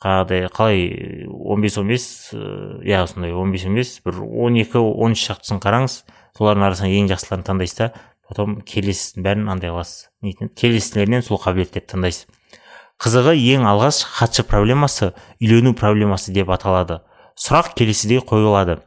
қағыдай 0.00 0.48
қалай 0.54 1.26
он 1.28 1.60
бес 1.60 1.76
он 1.78 1.88
бес 1.88 2.06
иә 2.32 3.04
сондай 3.06 3.34
он 3.36 3.52
бес 3.52 3.66
он 3.66 3.74
бес 3.76 3.98
бір 4.04 4.22
он 4.24 4.56
екі 4.56 4.80
он 4.80 5.12
үш 5.12 5.26
шақтысын 5.28 5.60
қараңыз 5.60 6.00
солардың 6.38 6.66
арасынан 6.70 6.94
ең 7.02 7.10
жақсыларын 7.10 7.44
таңдайсыз 7.44 7.82
да 7.82 7.90
потом 8.30 8.60
келесісінің 8.62 9.26
бәрін 9.26 9.48
андай 9.50 9.72
қыласыз. 9.74 10.06
Келесілерінен 10.56 11.24
сол 11.26 11.40
қабілеттерді 11.42 11.90
таңдайсыз. 11.90 12.28
Қызығы 13.00 13.32
ең 13.54 13.64
алғаш 13.64 14.02
хатшы 14.18 14.44
проблемасы 14.44 15.14
үйлену 15.40 15.72
проблемасы 15.72 16.34
деп 16.36 16.50
аталады. 16.52 17.00
Сұрақ 17.40 17.72
келесідей 17.78 18.20
қойылады. 18.20 18.82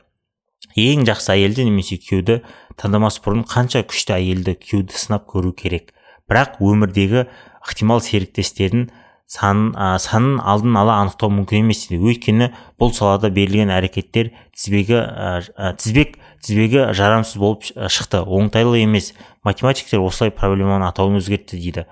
Ең 0.77 1.07
жақсы 1.07 1.33
әйелді 1.33 1.65
немесе 1.65 1.97
күйеуді 1.97 2.41
таңдамас 2.77 3.17
бұрын 3.25 3.41
қанша 3.49 3.81
күшті 3.89 4.13
әйелді 4.19 4.53
күйеуді 4.61 4.97
сынап 4.97 5.25
көру 5.29 5.53
керек? 5.57 5.95
Бірақ 6.29 6.61
өмірдегі 6.61 7.25
ықтимал 7.65 8.03
серіктестердің 8.05 8.87
санын, 9.33 9.73
ә, 9.73 9.97
санын 9.97 10.37
алдын 10.39 10.77
ала 10.77 10.99
анықтау 11.01 11.33
мүмкін 11.33 11.63
емес 11.63 11.87
дейді. 11.89 12.05
Өйткені 12.13 12.51
бұл 12.77 12.93
салада 12.93 13.33
берілген 13.33 13.73
әрекеттер 13.73 14.29
тізбегі 14.53 14.99
ә, 15.01 15.73
тізбек 15.81 16.19
тізбегі 16.45 16.91
жарамсыз 16.93 17.41
болып 17.41 17.65
шықты. 17.65 18.21
Оңтайлы 18.21 18.83
емес. 18.83 19.13
Математиктер 19.43 20.05
осылай 20.05 20.31
проблеманы 20.31 20.85
атауын 20.89 21.17
өзгертті 21.17 21.57
дейді. 21.57 21.87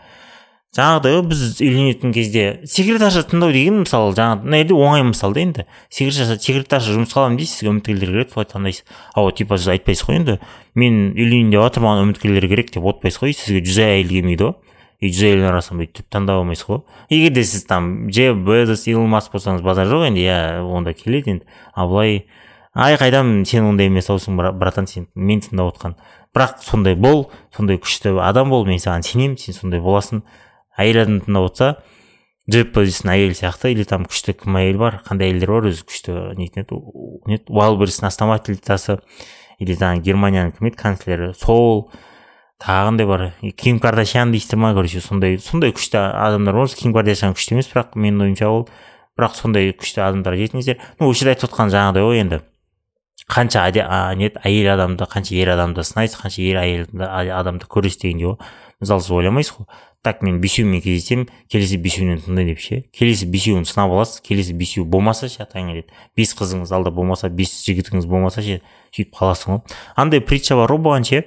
Жаңағыдай 0.72 1.16
ғой 1.18 1.24
біз 1.28 1.42
үйленетін 1.60 2.14
кезде 2.16 2.44
секретарша 2.64 3.26
тыңдау 3.28 3.52
деген 3.52 3.82
мысалы 3.82 4.14
жаңағы 4.16 4.46
мына 4.46 4.60
жерде 4.62 4.76
оңай 4.78 5.04
мысал 5.04 5.34
да 5.36 5.42
енді. 5.44 5.66
Секретарша 5.92 6.38
секретарша 6.40 6.94
жұмысқа 6.96 7.26
аламын 7.26 7.40
дейсіз 7.42 7.58
сізге 7.58 7.72
үміткерлер 7.74 8.12
керек 8.14 8.32
солай 8.32 8.48
таңдайсыз. 8.48 8.86
Ал 9.16 9.32
типа 9.36 9.58
сіз 9.60 9.68
айтпайсыз 9.76 10.08
ғой 10.08 10.20
енді 10.22 10.38
мен 10.80 11.02
үйленейін 11.12 11.52
деп 11.52 11.66
жатырмын 11.66 11.90
маған 11.90 12.06
үміткерлер 12.06 12.48
керек 12.48 12.72
деп 12.72 12.88
отпайсыз 12.88 13.20
ғой 13.20 13.36
сізге 13.36 13.64
жүз 13.68 13.82
әйел 13.84 14.14
келмейді 14.16 14.48
ғой. 14.48 14.56
И 15.02 15.10
жүз 15.12 15.26
әйелдің 15.28 15.50
арасынан 15.50 15.82
бүйтіп 15.82 16.08
таңдап 16.14 16.40
алмайсыз 16.40 16.68
ғой. 16.70 16.82
Егер 17.10 17.36
де 17.36 17.44
сіз 17.44 17.66
там 17.68 18.08
джефф 18.08 18.40
безос 18.48 18.88
илон 18.88 19.10
маск 19.12 19.36
болсаңыз 19.36 19.66
базар 19.66 19.92
жоқ 19.92 20.08
енді 20.08 20.24
иә 20.24 20.40
онда 20.64 20.94
келеді 20.94 21.36
енді. 21.36 21.46
Ал 21.76 21.90
былай 21.90 22.28
ай 22.76 22.96
қайдам 23.02 23.42
сен 23.50 23.66
ондай 23.66 23.90
емес 23.90 24.08
аусың 24.14 24.38
братан 24.38 24.88
сен 24.88 25.10
мен 25.16 25.42
тыңдап 25.42 25.74
отқан 25.74 25.98
бірақ 26.38 26.62
сондай 26.64 26.96
бол 26.96 27.32
сондай 27.58 27.82
күшті 27.82 28.14
адам 28.22 28.54
бол 28.54 28.64
мен 28.70 28.80
саған 28.80 29.04
сенемін 29.04 29.36
сен 29.42 29.58
сондай 29.58 29.82
боласың. 29.82 30.22
Әйел 30.80 31.02
адам 31.04 31.20
тыңдап 31.26 31.48
отырса 31.50 31.70
джеб 32.52 32.72
позиция 32.76 33.16
әйел 33.16 33.36
сияқты 33.38 33.72
или 33.74 33.84
там 33.88 34.06
күшті 34.10 34.36
кім 34.44 34.60
әйел 34.62 34.80
бар 34.82 35.02
қандай 35.08 35.32
әйелдер 35.32 35.56
бар 35.56 35.70
өзі 35.72 35.88
күшті 35.88 36.16
нетін 36.40 36.64
еді 36.64 36.80
не 37.28 37.40
еді 37.40 37.54
уайлберстің 37.54 38.10
основательницасы 38.10 39.00
или 39.60 39.76
жаңағы 39.78 40.06
германияның 40.08 40.56
кім 40.58 40.72
еді 40.72 40.82
канцлері 40.82 41.34
сол 41.38 41.92
тағы 42.62 42.90
қандай 42.90 43.10
бар 43.10 43.28
ким 43.58 43.80
кардашьян 43.82 44.32
дейсіздер 44.34 44.62
ма 44.62 44.74
короче 44.74 45.02
сондай 45.02 45.38
сондай 45.38 45.74
күшті 45.76 46.02
адамдар 46.02 46.58
бар 46.58 46.74
ким 46.78 46.94
кардашьян 46.94 47.38
күшті 47.38 47.56
емес 47.56 47.70
бірақ 47.72 47.96
менің 47.96 48.28
ойымша 48.28 48.50
ол 48.50 48.66
бірақ 49.20 49.36
сондай 49.38 49.72
күшті 49.78 50.02
адамдарға 50.06 50.48
жетіңіздер. 50.48 50.80
Ну 51.00 51.12
осы 51.12 51.26
жерде 51.26 51.36
айтып 51.36 51.52
отқан 51.52 51.72
жаңағыдай 51.74 52.06
ғой 52.08 52.22
енді. 52.24 52.42
Қанша 53.32 53.66
не 54.18 54.32
әйел 54.42 54.74
адамды 54.74 55.06
қанша 55.08 55.36
ер 55.38 55.54
адамды 55.54 55.84
сынайсыз 55.86 56.20
қанша 56.20 56.42
ер 56.42 56.60
әйел 56.62 56.88
адамды 57.38 57.68
көресіз 57.70 58.02
дегендей 58.02 58.32
ғой. 58.32 58.38
Мысалы 58.82 59.02
сіз 59.02 59.14
ойламайсыз 59.16 59.56
ғой. 59.60 59.68
Так 60.02 60.24
мен 60.26 60.40
бесеумен 60.42 60.82
кездесемін 60.82 61.28
келесі 61.52 61.78
бесеуінен 61.78 62.22
тыңдай 62.26 62.48
деп 62.50 62.62
ше. 62.62 62.82
Келесі 62.92 63.28
бесеуін 63.30 63.68
сынап 63.70 63.94
аласыз 63.94 64.22
келесі 64.26 64.56
бесеу 64.58 64.86
болмаса 64.86 65.30
ше 65.30 65.46
таңертең 65.46 65.92
бес 66.18 66.34
қызыңыз 66.38 66.74
алда 66.74 66.92
болмаса 66.92 67.30
бес 67.30 67.54
жігітіңіз 67.68 68.08
болмаса 68.10 68.42
ше 68.42 68.62
сөйтіп 68.90 69.14
қаласың 69.20 69.54
ғой. 69.54 69.76
Андай 69.96 70.24
притча 70.26 70.58
бар 70.58 70.74
ғой 70.74 70.82
бұған 70.88 71.06
ше. 71.06 71.26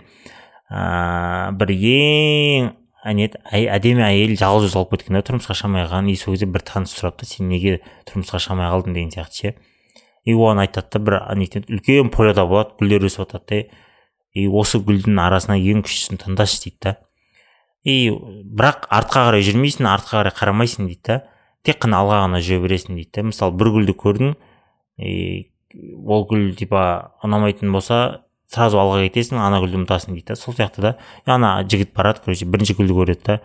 Ыыы 0.75 1.55
бір 1.61 1.75
ең 1.79 2.73
не 3.13 3.29
әдемі 3.53 4.03
әйел 4.07 4.35
жалғыз 4.41 4.71
өзі 4.71 4.81
алып 4.81 4.97
кеткен 4.97 5.19
да 5.19 5.23
тұрмысқа 5.29 5.55
шықмай 5.55 5.85
қалған. 5.85 6.11
И 6.11 6.17
сол 6.17 6.35
кезде 6.35 6.49
бір 6.51 6.65
таныс 6.65 6.95
сұрады 6.97 7.21
да 7.21 7.29
сен 7.29 7.51
неге 7.53 7.81
тұрмысқа 8.09 8.41
шықмай 8.41 8.71
қалдың? 8.73 8.95
деген 8.97 9.13
сияқты 9.13 9.37
ше. 9.37 9.55
И 10.25 10.33
оған 10.33 10.63
айтады 10.65 10.89
да 10.97 11.03
бір 11.05 11.19
үлкен 11.69 12.09
поляда 12.11 12.47
болады 12.49 12.79
гүлдер 12.81 13.05
өсіп 13.05 13.27
жатады 13.27 13.45
да. 13.51 13.83
И 14.33 14.49
осы 14.49 14.81
гүлдің 14.81 15.21
арасынан 15.21 15.61
ең 15.61 15.85
күштісін 15.85 16.23
таңдашы 16.25 16.63
дейді 16.65 16.81
да. 16.81 16.95
И 17.85 18.11
бірақ 18.11 18.89
артқа 18.89 19.29
қарай 19.29 19.45
жүрмейсің 19.45 19.89
артқа 19.89 20.23
қарай 20.23 20.35
қарамайсың 20.35 20.89
дейді 20.89 21.03
да. 21.09 21.19
Тек 21.65 21.81
қана 21.85 22.01
алға 22.03 22.23
ғана 22.25 22.41
жүре 22.45 22.65
бересің 22.65 22.97
дейді 22.97 23.11
да. 23.19 23.27
Мысалы 23.29 23.57
бір 23.61 23.73
гүлді 23.77 23.97
көрдің 24.01 24.37
и 25.05 25.51
ол 26.05 26.25
гүл 26.31 26.55
типа 26.57 27.17
ұнамайтын 27.25 27.73
болса 27.73 28.25
сразу 28.49 28.81
алға 28.81 29.03
кетесің 29.09 29.41
ана 29.41 29.61
гүлді 29.61 29.83
ұмытасың 29.83 30.17
дейді 30.17 30.33
да. 30.33 30.39
Сол 30.41 30.57
сияқты 30.57 30.81
да. 30.81 30.97
Ана 31.27 31.59
жігіт 31.69 31.93
барады 31.97 32.25
короче 32.25 32.49
бірінші 32.49 32.79
гүлді 32.81 32.97
көреді 33.01 33.25
да. 33.29 33.39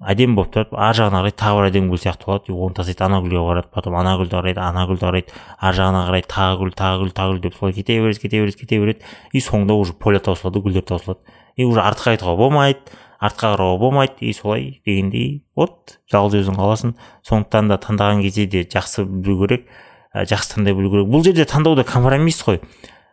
Әдемі 0.00 0.38
болып 0.38 0.54
тұрады 0.54 0.78
ар 0.80 0.96
жағына 0.96 1.20
қарайды 1.20 1.36
тағы 1.36 1.58
бір 1.58 1.66
әдемі 1.68 1.90
гүл 1.92 2.00
сияқты 2.00 2.26
болады. 2.26 2.48
И 2.48 2.54
оны 2.56 2.74
тастайды 2.74 3.04
ана 3.04 3.18
гүлге 3.20 3.42
қарайды 3.44 3.68
потом 3.74 3.98
ана 4.00 4.14
гүлді 4.16 4.38
қарайды 4.38 4.62
ана 4.64 4.86
гүлді 4.88 5.04
қарайды. 5.04 5.34
Ар 5.60 5.76
жағына 5.76 6.06
қарайды 6.08 6.30
тағы 6.32 6.56
гүл 6.62 6.72
тағы 6.78 7.02
гүл 7.02 7.12
тағы 7.18 7.34
гүл 7.34 7.42
деп 7.44 7.58
солай 7.58 7.74
кете 7.76 7.98
береді 8.00 8.22
кете 8.22 8.40
береді 8.40 8.58
кете 8.62 8.78
береді. 8.80 9.04
И 9.36 9.44
соңында 9.44 9.76
уже 9.76 9.92
поля 9.92 10.22
таусылады 10.24 10.62
гүлдер 10.64 10.86
таусылады. 10.88 11.20
И 11.56 11.68
уже 11.68 11.84
артқа 11.84 12.14
қайтуға 12.14 12.36
болмайды. 12.40 12.80
Артқа 13.20 13.54
қарауға 13.54 13.78
болмайды 13.78 14.24
и 14.24 14.32
солай 14.32 14.80
дегендей. 14.86 15.44
Вот 15.56 15.98
жалғыз 16.12 16.40
өзің 16.40 16.56
қаласың. 16.56 16.94
Сондықтан 17.28 17.68
да 17.68 17.76
таңдаған 17.80 18.22
кезде 18.24 18.46
де 18.46 18.64
жақсы 18.64 19.04
білу 19.04 19.44
керек. 19.44 19.68
Ә, 20.14 20.24
жақсы 20.24 20.56
таңдай 20.56 20.74
білу 20.74 20.90
керек. 20.90 21.12
Бұл 21.12 21.24
жерде 21.26 21.44
таңдауда 21.44 21.84
компромисс 21.84 22.40
қой. 22.46 22.62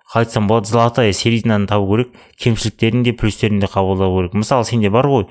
Қалай 0.08 0.26
айтсам 0.26 0.48
болады 0.48 0.72
золотая 0.72 1.12
серединаны 1.14 1.68
табу 1.68 1.92
керек. 1.92 2.16
Кемшіліктерін 2.40 3.04
де 3.04 3.14
плюстерін 3.14 3.60
де 3.60 3.68
қабылдау 3.68 4.16
керек. 4.22 4.40
Мысалы 4.40 4.64
сенде 4.64 4.90
бар 4.90 5.12
ғой. 5.12 5.28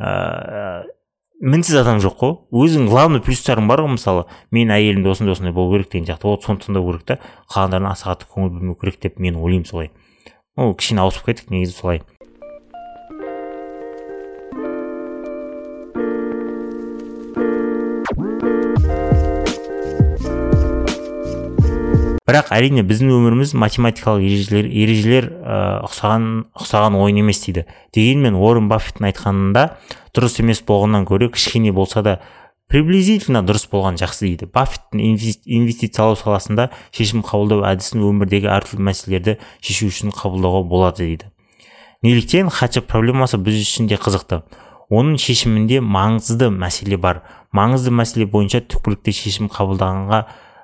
Ыыы 0.00 0.96
мінсіз 1.44 1.82
адам 1.82 2.00
жоқ 2.00 2.16
қой. 2.16 2.34
Өзің 2.56 2.88
главный 2.88 3.20
плюстарың 3.20 3.68
бар 3.68 3.84
ғой 3.84 3.98
мысалы. 3.98 4.24
Мен 4.50 4.72
әйелімде 4.72 5.12
осындай 5.12 5.36
осындай 5.36 5.52
болу 5.52 5.76
керек 5.76 5.92
деген 5.92 6.08
сияқты. 6.08 6.30
Вот 6.32 6.48
соны 6.48 6.64
тыңдау 6.64 6.88
керек 6.88 7.04
та. 7.04 7.18
Қалғандарына 7.52 7.92
аса 7.92 8.14
қатты 8.14 8.30
көңіл 8.32 8.54
бөлмеу 8.56 8.80
керек 8.80 9.00
деп 9.04 9.20
мен 9.20 9.36
ойлаймын 9.36 9.68
солай. 9.68 9.90
Ол 10.56 10.72
кішкене 10.72 11.04
ауысып 11.04 11.28
кеттік 11.28 11.52
негізі 11.52 11.76
солай. 11.76 12.00
Бірақ 22.26 22.48
әрине 22.54 22.82
біздің 22.86 23.12
өміріміз 23.14 23.52
математикалық 23.54 24.24
ережелер 24.26 24.66
ережелер 24.66 25.28
ұқсаған 25.86 26.24
ұқсаған 26.58 26.96
ойын 26.98 27.20
емес 27.22 27.44
дейді. 27.44 27.66
Дегенмен 27.94 28.34
уоррен 28.34 28.66
баффеттің 28.70 29.06
айтқанында 29.12 29.62
дұрыс 30.16 30.40
емес 30.42 30.62
болғаннан 30.66 31.06
гөрі 31.06 31.30
кішкене 31.30 31.70
болса 31.76 32.02
да 32.02 32.18
приблизительно 32.66 33.44
дұрыс 33.46 33.68
болған 33.70 34.00
жақсы 34.00 34.26
дейді. 34.26 34.50
Баффеттің 34.50 35.04
инвестициялау 35.06 36.18
саласында 36.18 36.72
шешім 36.90 37.22
қабылдау 37.22 37.62
әдісін 37.70 38.02
өмірдегі 38.08 38.50
әртүрлі 38.50 38.88
мәселелерді 38.90 39.36
шешу 39.62 39.86
үшін 39.92 40.10
қабылдауға 40.16 40.64
болады 40.66 41.04
дейді. 41.04 41.30
Неліктен 42.02 42.50
хатшы 42.50 42.82
проблемасы 42.82 43.38
біз 43.38 43.62
үшін 43.62 43.86
де 43.86 44.00
қызықты. 44.02 44.42
Оның 44.90 45.16
шешімінде 45.18 45.78
маңызды 45.82 46.50
мәселе 46.50 46.98
бар. 46.98 47.22
Маңызды 47.54 47.94
мәселе 47.94 48.26
бойынша 48.30 48.60
түпкілікті 48.66 49.14
шешім 49.14 49.48
қабылдағанға 49.50 50.20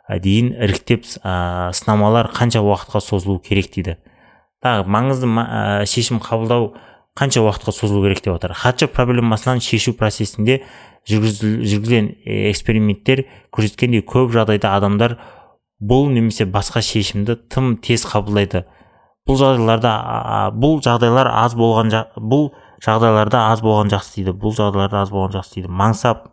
дейін 0.08 0.52
іріктеп 0.56 1.04
ә, 1.22 1.72
сынамалар 1.76 2.32
қанша 2.34 2.62
уақытқа 2.64 3.00
созылу 3.00 3.38
керек 3.38 3.70
дейді. 3.74 3.98
Тағы 4.62 4.88
маңызды 4.90 5.28
ә, 5.28 5.84
шешім 5.86 6.20
қабылдау 6.22 6.72
қанша 7.18 7.42
уақытқа 7.44 7.72
созылу 7.72 8.06
керек 8.06 8.22
деп 8.24 8.36
жатыр 8.38 8.54
хатшы 8.56 8.88
проблемасынан 8.88 9.60
шешу 9.60 9.92
процесінде 9.92 10.62
жүргізілген 11.08 12.08
эксперименттер 12.50 13.26
көрсеткендей 13.52 14.04
көп 14.06 14.32
жағдайда 14.32 14.72
адамдар 14.78 15.18
бұл 15.82 16.08
немесе 16.14 16.46
басқа 16.46 16.80
шешімді 16.82 17.36
тым 17.50 17.76
тез 17.82 18.06
қабылдайды. 18.08 18.64
Бұл 19.26 19.38
жағдайларда 19.38 19.92
бұл 20.56 20.80
жағдайлар 20.82 21.28
аз 21.42 21.56
болған 21.58 21.92
бұл 22.16 22.52
жағдайларда 22.82 23.48
аз 23.52 23.62
болған 23.62 23.92
жақсы 23.92 24.16
дейді. 24.20 24.34
Бұл 24.38 24.54
жағдайларда 24.56 25.02
аз 25.02 25.12
болған 25.12 25.36
жақсы 25.36 25.58
дейді. 25.58 25.68
Мансап 25.68 26.30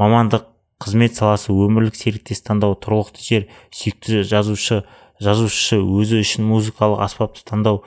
мамандық 0.00 0.48
қызмет 0.82 1.18
саласы 1.18 1.52
өмірлік 1.52 1.96
серіктес 1.98 2.44
таңдау 2.46 2.76
тұрғылықты 2.82 3.24
жер 3.24 3.46
сүйікті 3.74 4.22
жазушы 4.28 4.82
жазушы 5.22 5.80
өзі 5.82 6.22
үшін 6.22 6.46
музыкалық 6.46 7.02
аспапты 7.06 7.42
таңдау 7.48 7.82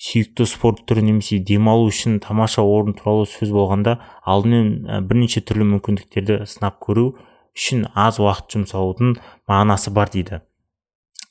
сүйікті 0.00 0.46
спорт 0.50 0.82
түрі 0.88 1.04
немесе 1.06 1.38
демалу 1.38 1.86
үшін 1.88 2.18
тамаша 2.20 2.64
орын 2.66 2.96
туралы 2.98 3.28
сөз 3.30 3.52
болғанда 3.54 3.96
алдымен 4.28 5.06
бірнеше 5.08 5.40
түрлі 5.46 5.68
мүмкіндіктерді 5.70 6.42
сынап 6.50 6.80
көру 6.84 7.14
үшін 7.54 7.86
аз 7.94 8.18
уақыт 8.18 8.56
жұмсаудың 8.56 9.14
мағынасы 9.48 9.92
бар 9.94 10.10
дейді. 10.12 10.42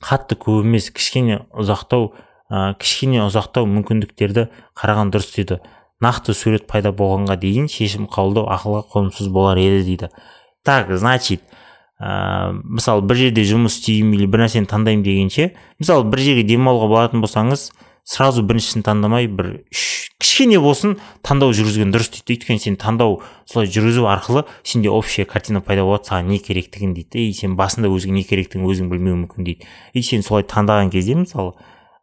Қатты 0.04 0.36
көп 0.40 0.64
емес 0.64 0.90
кішкене 0.92 1.42
ұзақтау 1.52 2.10
ә, 2.50 2.74
кішкене 2.80 3.20
ұзақтау 3.26 3.68
мүмкіндіктерді 3.68 4.48
қараған 4.80 5.12
дұрыс 5.12 5.30
дейді. 5.36 5.60
Нақты 6.02 6.34
сурет 6.36 6.66
пайда 6.68 6.92
болғанға 6.96 7.36
дейін 7.40 7.68
шешім 7.72 8.08
қабылдау 8.12 8.48
ақылға 8.56 8.82
қонымсыз 8.92 9.28
болар 9.32 9.60
еді 9.60 9.84
дейді. 9.86 10.10
Так 10.64 10.90
значит 10.98 11.42
ә, 12.00 12.52
мысалы 12.52 13.04
бір 13.06 13.22
жерде 13.26 13.46
жұмыс 13.48 13.78
істеймін 13.78 14.18
или 14.18 14.28
бір 14.30 14.46
нәрсені 14.46 14.70
таңдаймын 14.70 15.04
дегенше 15.06 15.52
мысалы 15.78 16.08
бір 16.10 16.24
жерге 16.26 16.46
демалуға 16.48 16.90
баратын 16.92 17.24
болсаңыз 17.24 17.68
сразу 18.04 18.44
біріншісін 18.44 18.84
таңдамай 18.84 19.28
бір 19.30 19.52
үш 19.72 20.04
кішкене 20.34 20.58
болсын 20.58 20.96
таңдау 21.22 21.52
жүргізген 21.54 21.92
дұрыс 21.94 22.10
дейді. 22.10 22.34
Өйткені 22.34 22.62
сен 22.62 22.76
таңдау 22.80 23.20
солай 23.46 23.68
жүргізу 23.70 24.08
арқылы 24.10 24.44
сенде 24.66 24.90
общая 24.90 25.28
картина 25.30 25.60
пайда 25.62 25.84
болады 25.86 26.08
саған 26.10 26.28
не 26.32 26.38
керектігін 26.42 26.94
дейді. 26.96 27.28
И 27.28 27.32
сен 27.32 27.54
басында 27.56 27.88
өзіңе 27.92 28.18
не 28.18 28.24
керектігін 28.26 28.66
өзің 28.66 28.90
білмеуің 28.90 29.24
мүмкін 29.24 29.46
дейді. 29.46 29.68
И 29.94 30.02
сен 30.02 30.26
солай 30.26 30.42
таңдаған 30.42 30.90
кезде 30.90 31.14
мысалы 31.14 31.54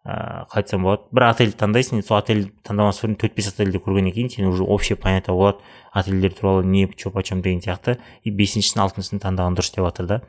ыыы 0.05 0.45
қалай 0.49 0.63
айтсам 0.63 0.83
болады 0.87 1.03
бір 1.13 1.27
отель 1.27 1.51
таңдайсың 1.53 2.01
сол 2.01 2.17
отель 2.17 2.47
таңдамас 2.65 3.03
бұрын 3.03 3.17
төрт 3.21 3.35
бес 3.37 3.51
отельді 3.51 3.77
көргеннен 3.85 4.15
кейін 4.15 4.29
сен 4.33 4.47
уже 4.49 4.63
общее 4.63 4.95
понятие 4.97 5.35
болады 5.35 5.59
отельдер 5.93 6.33
туралы 6.33 6.65
не 6.65 6.87
че 6.97 7.11
почем 7.11 7.41
деген 7.41 7.61
сияқты 7.61 7.99
и 8.23 8.31
бесіншісін 8.31 8.81
алтыншысын 8.81 9.21
таңдаған 9.21 9.57
дұрыс 9.59 9.75
деп 9.75 9.85
жатыр 9.85 10.07
да. 10.07 10.21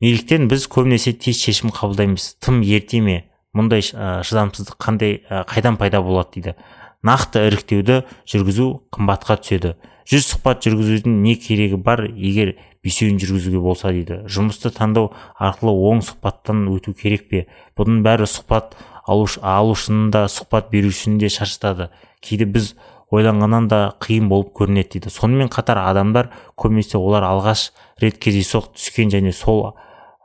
Неліктен 0.00 0.48
біз 0.50 0.66
көбінесе 0.70 1.12
тез 1.12 1.40
шешім 1.42 1.70
қабылдаймыз. 1.74 2.36
Тым 2.38 2.60
ерте 2.62 3.00
ме 3.02 3.24
мұндай 3.54 3.82
шыдамсыздық 3.82 4.78
қандай 4.78 5.16
қайдан 5.50 5.78
пайда 5.78 6.02
болады 6.02 6.34
дейді. 6.36 6.54
Нақты 7.02 7.48
іріктеуді 7.48 8.04
жүргізу 8.26 8.68
қымбатқа 8.94 9.38
түседі. 9.42 9.74
Жүз 10.08 10.28
сұхбат 10.32 10.62
жүргізудің 10.64 11.18
не 11.22 11.34
керегі 11.34 11.78
бар? 11.82 12.04
Егер 12.06 12.54
бесеуін 12.84 13.18
жүргізуге 13.22 13.60
болса 13.62 13.92
дейді. 13.94 14.22
Жұмысты 14.30 14.70
таңдау 14.74 15.10
арқылы 15.38 15.74
оң 15.90 16.04
сұхбаттан 16.06 16.66
өту 16.72 16.94
керек 16.98 17.28
пе? 17.30 17.46
Бұның 17.78 18.02
бәрі 18.06 18.28
сұхбат 18.28 18.76
алуш, 19.08 19.38
алушының 19.42 20.12
да 20.14 20.26
сұхбат 20.30 20.70
берушінің 20.72 21.18
де 21.22 21.32
шаршатады 21.32 21.90
кейде 22.24 22.46
біз 22.46 22.74
ойланғаннан 23.14 23.68
да 23.70 23.80
қиын 24.04 24.28
болып 24.28 24.52
көрінеді 24.56 24.98
дейді. 24.98 25.12
Сонымен 25.12 25.48
қатар 25.52 25.80
адамдар 25.80 26.30
көбінесе 26.60 26.98
олар 27.00 27.24
алғаш 27.24 27.70
рет 28.02 28.18
кездейсоқ 28.20 28.74
түскен 28.76 29.12
және 29.14 29.32
сол 29.32 29.72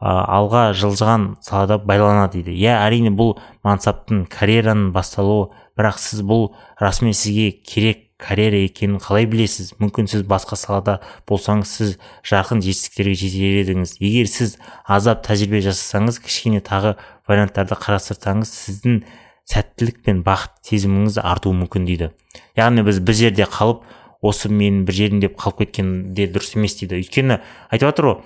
алға 0.03 0.73
жылжыған 0.75 1.37
салада 1.41 1.77
байланады 1.79 2.41
дейді. 2.41 2.57
Иә 2.59 2.75
әрине 2.83 3.13
бұл 3.15 3.37
мансаптың 3.63 4.25
карьераның 4.31 4.91
басталуы 4.95 5.47
бірақ 5.79 6.01
сіз 6.03 6.25
бұл 6.27 6.49
расымен 6.81 7.15
сізге 7.15 7.51
керек 7.63 8.02
карьера 8.21 8.59
екенін 8.65 8.99
қалай 9.03 9.25
білесіз? 9.29 9.73
Мүмкін 9.81 10.07
сіз 10.11 10.23
басқа 10.27 10.57
салада 10.59 10.99
болсаңыз 11.29 11.69
сіз 11.69 11.95
жарқын 12.27 12.61
жетістіктерге 12.63 13.15
жетер 13.17 13.57
едіңіз. 13.63 13.95
Егер 14.03 14.29
сіз 14.31 14.57
аздап 14.85 15.25
тәжірибе 15.25 15.63
жасасаңыз 15.65 16.21
кішкене 16.23 16.61
тағы 16.65 16.95
варианттарды 17.29 17.77
қарастырсаңыз 17.79 18.53
сіздің 18.53 19.01
сәттілік 19.49 20.03
пен 20.05 20.21
бақыт 20.23 20.55
сезіміңіз 20.69 21.19
артуы 21.23 21.57
мүмкін 21.63 21.89
дейді. 21.89 22.13
Яғни 22.57 22.85
біз 22.87 23.01
бір 23.03 23.19
жерде 23.19 23.47
қалып 23.49 23.83
осы 24.23 24.49
мен 24.49 24.85
бір 24.87 24.95
жерім 24.95 25.19
деп 25.23 25.35
қалып 25.39 25.65
кеткен 25.65 26.13
де 26.15 26.29
дұрыс 26.31 26.55
емес 26.55 26.77
дейді. 26.79 27.01
Өйткені 27.03 27.41
айтып 27.69 27.89
жатыр 27.89 28.07
ғой 28.07 28.19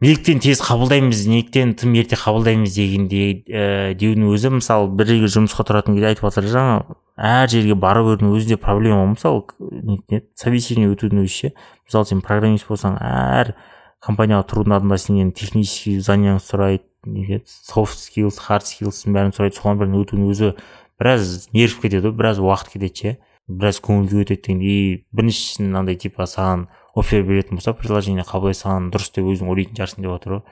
неліктен 0.00 0.40
тез 0.40 0.62
қабылдаймыз 0.64 1.26
неліктен 1.28 1.74
тым 1.76 1.92
ерте 2.00 2.16
қабылдаймыз 2.16 2.72
дегенде 2.72 3.24
ә, 3.44 3.92
деудің 4.00 4.30
өзі 4.32 4.52
мысалы 4.56 4.88
бір 4.96 5.10
жерге 5.12 5.28
жұмысқа 5.34 5.66
тұратын 5.68 5.98
кезде 5.98 6.08
айтып 6.10 6.28
жатыр 6.28 6.48
жаңа 6.54 6.76
әр 7.20 7.50
жерге 7.52 7.76
берудің 7.76 8.32
өзі 8.32 8.54
де 8.54 8.56
проблема. 8.56 9.04
Мысалы 9.12 9.44
не 9.60 10.22
собеседование 10.34 10.94
өтудің 10.94 11.24
өзі 11.26 11.34
ше. 11.34 11.52
Мысалы 11.84 12.08
сен 12.08 12.24
программист 12.24 12.68
болсаң 12.70 12.96
әр 12.96 13.52
компанияға 14.00 14.48
тұрудың 14.48 14.78
алдында 14.78 14.98
сенен 15.00 15.34
технический 15.36 16.00
знанияңды 16.00 16.46
сұрайды 16.46 17.42
софт 17.44 18.00
skills 18.00 18.40
хард 18.40 18.64
скиллстың 18.68 19.12
бәрін 19.16 19.36
сұрайды 19.36 19.60
соған 19.60 19.82
бәрін 19.82 20.00
өтудің 20.00 20.30
өзі 20.32 20.54
біраз 21.00 21.50
нерв 21.52 21.76
кетеді 21.82 22.08
ғой 22.08 22.16
біраз 22.16 22.40
уақыт 22.40 22.72
кетеді 22.72 22.96
ше. 22.96 23.16
Біраз 23.50 23.80
көңіл 23.84 24.08
күй 24.08 24.24
өтеді 24.24 24.46
дегендей 24.46 24.82
біріншісін 25.12 25.68
мынандай 25.68 26.00
типа 26.00 26.24
саған 26.30 26.68
офер 27.00 27.24
беретін 27.24 27.56
болса 27.56 27.72
приложение 27.72 28.26
қабылдай 28.28 28.58
салған 28.58 28.90
дұрыс 28.92 29.14
деп 29.16 29.24
өзің 29.32 29.48
ойлайтын 29.48 29.78
шығарсың 29.78 30.04
деп 30.04 30.12
отыр 30.12 30.34
ғой. 30.34 30.44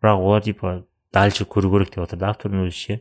Бірақ 0.00 0.24
олар 0.24 0.42
типа 0.46 0.74
дальше 1.12 1.44
көру 1.44 1.70
керек 1.74 1.92
деп 1.92 2.06
жатыр 2.06 2.20
да 2.24 2.32
автордың 2.32 2.64
өзі 2.64 2.76
ше. 2.80 3.00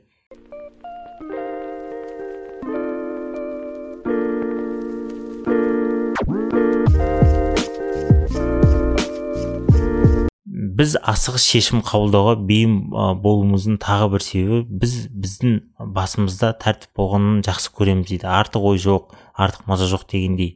Біз 10.80 10.96
асығыс 11.00 11.44
шешім 11.44 11.82
қабылдауға 11.84 12.38
бейім 12.48 12.78
болуымыздың 13.24 13.82
тағы 13.84 14.14
бір 14.14 14.24
себебі 14.24 14.80
біз 14.84 14.94
біздің 15.12 15.58
басымызда 15.96 16.54
тәртіп 16.64 16.96
болғанын 17.00 17.42
жақсы 17.48 17.74
көреміз 17.76 18.08
дейді. 18.12 18.28
Артық 18.32 18.68
ой 18.72 18.80
жоқ 18.80 19.16
артық 19.36 19.68
маза 19.68 19.90
жоқ 19.92 20.08
дегендей. 20.12 20.56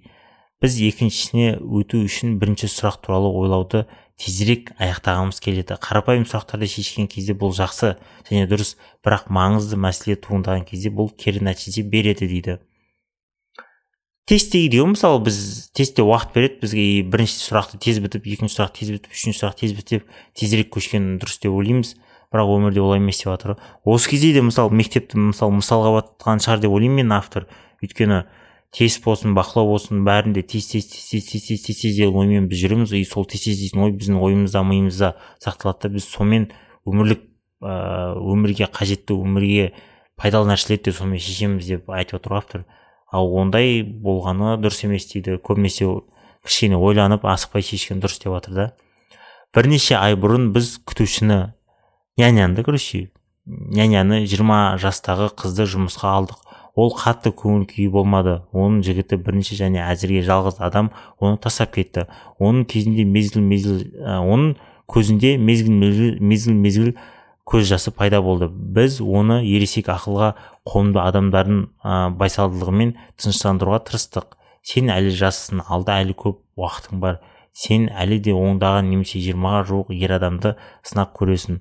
Біз 0.64 0.80
екіншісіне 0.80 1.58
өту 1.60 2.00
үшін 2.08 2.38
бірінші 2.40 2.70
сұрақ 2.72 3.02
туралы 3.04 3.28
ойлауды 3.36 3.84
тезірек 4.16 4.72
аяқтағымыз 4.80 5.42
келеді. 5.44 5.76
Қарапайым 5.76 6.24
сұрақтарды 6.24 6.70
шешкен 6.72 7.10
кезде 7.12 7.36
бұл 7.36 7.52
жақсы 7.52 7.98
және 8.30 8.46
дұрыс 8.48 8.78
бірақ 9.04 9.28
маңызды 9.28 9.76
мәселе 9.76 10.16
туындаған 10.24 10.64
кезде 10.70 10.94
бұл 10.94 11.12
кері 11.20 11.44
нәтиже 11.44 11.84
береді 11.84 12.30
дейді. 12.32 12.56
Тесттегідей 14.24 14.80
ғой 14.80 14.94
мысалы 14.94 15.20
біз 15.26 15.38
тестте 15.76 16.06
уақыт 16.06 16.32
береді 16.38 16.62
бізге 16.62 16.86
бірінші 17.12 17.42
сұрақты 17.44 17.80
тез 17.84 18.00
бітіп 18.00 18.30
екінші 18.38 18.56
сұрақ 18.56 18.72
тез 18.78 18.94
бітіп 18.94 19.18
үшінші 19.18 19.42
сұрақ 19.42 19.58
тез 19.60 19.74
бітіп 19.76 20.06
тезірек 20.40 20.70
көшкен 20.72 21.18
дұрыс 21.20 21.42
деп 21.44 21.52
ойлаймыз. 21.52 21.98
Бірақ 22.32 22.54
өмірде 22.56 22.80
олай 22.80 23.04
емес 23.04 23.20
деп 23.20 23.34
жатыр 23.34 23.58
осы 23.84 24.14
кезде 24.14 24.32
де 24.32 24.46
мысалы 24.48 24.72
мектепті 24.72 25.20
мысалы 25.20 25.60
мысалға 25.60 25.92
алып 25.92 26.24
шығар 26.24 26.64
деп 26.64 26.72
ойлаймын 26.72 27.04
мен 27.04 27.12
автор. 27.18 27.50
Өйткені 27.84 28.24
тест 28.74 29.04
болсын 29.06 29.36
бақылау 29.38 29.74
болсын 29.76 30.02
бәрінде 30.08 30.42
тез 30.42 30.72
тез 30.72 30.88
тез 30.90 31.10
тез 31.12 31.30
тез 31.30 31.48
тез 31.48 31.66
тез 31.68 31.82
тез 31.82 31.98
деген 31.98 32.18
оймен 32.18 32.48
біз 32.50 32.64
жүреміз 32.64 32.96
и 32.98 33.04
сол 33.06 33.28
тез 33.30 33.46
тез 33.46 33.60
дейтін 33.62 33.86
ой 33.86 33.94
біздің 33.94 34.18
ойымызда 34.18 34.64
миымызда 34.66 35.14
сақталады 35.44 35.88
да 35.88 35.94
біз 35.94 36.08
сонымен 36.10 36.50
өмірлік 36.90 37.22
ыыы 37.64 38.34
өмірге 38.34 38.68
қажетті 38.74 39.16
өмірге 39.16 39.72
пайдалы 40.20 40.52
нәрселерді 40.52 40.90
де 40.90 40.96
сонымен 40.98 41.22
шешеміз 41.22 41.68
деп 41.68 41.90
айтып 41.90 42.20
отыр 42.20 42.38
автор. 42.38 42.66
Ал 43.12 43.30
ондай 43.38 43.84
болғаны 43.84 44.58
дұрыс 44.62 44.84
емес 44.86 45.08
дейді. 45.12 45.38
Көбінесе 45.38 45.88
кішкене 46.46 46.78
ойланып 46.78 47.26
асықпай 47.26 47.66
шешкен 47.66 48.02
дұрыс 48.04 48.20
деп 48.24 48.34
жатыр 48.36 48.54
да. 48.58 48.68
Бірнеше 49.54 49.98
ай 50.00 50.18
бұрын 50.20 50.52
біз 50.54 50.80
күтушіні 50.86 51.54
няняны 52.18 52.64
короче 52.66 53.10
няняны 53.46 54.24
жиырма 54.26 54.78
жастағы 54.82 55.30
қызды 55.38 55.68
жұмысқа 55.70 56.14
алдық. 56.18 56.42
Ол 56.76 56.94
қатты 56.98 57.32
көңіл 57.38 57.66
күйі 57.70 57.90
болмады. 57.94 58.40
Оның 58.54 58.82
жігіті 58.86 59.20
бірінші 59.22 59.58
және 59.60 59.84
әзірге 59.86 60.24
жалғыз 60.26 60.60
адам 60.64 60.92
оны 61.20 61.38
тастап 61.42 61.74
кетті. 61.76 62.08
Оның 62.40 62.66
кезінде 62.70 63.06
мезгіл 63.06 63.44
мезгіл 63.46 63.84
оның 64.02 64.56
көзінде 64.90 65.36
мезгіл 65.38 65.76
мезгіл 65.78 66.18
мезгіл 66.22 66.58
мезгіл 66.58 66.96
көз 67.46 67.68
жасы 67.70 67.92
пайда 67.92 68.22
болды. 68.24 68.48
Біз 68.50 69.02
оны 69.02 69.42
ересек 69.44 69.92
ақылға 69.92 70.34
қонымды 70.66 71.02
адамдардың 71.04 71.62
ә, 71.84 72.10
байсалдылығымен 72.18 72.96
тыныштандыруға 73.20 73.84
тырыстық. 73.90 74.38
Сен 74.64 74.90
әлі 74.90 75.12
жассың 75.12 75.62
алда 75.68 76.00
әлі 76.02 76.16
көп 76.18 76.40
уақытың 76.58 77.04
бар. 77.04 77.20
Сен 77.52 77.90
әлі 77.92 78.22
де 78.24 78.34
ондаған 78.34 78.90
немесе 78.90 79.20
жиырмаға 79.22 79.66
жуық 79.70 79.92
ер 79.94 80.16
адамды 80.16 80.56
сынап 80.88 81.12
көресің. 81.20 81.60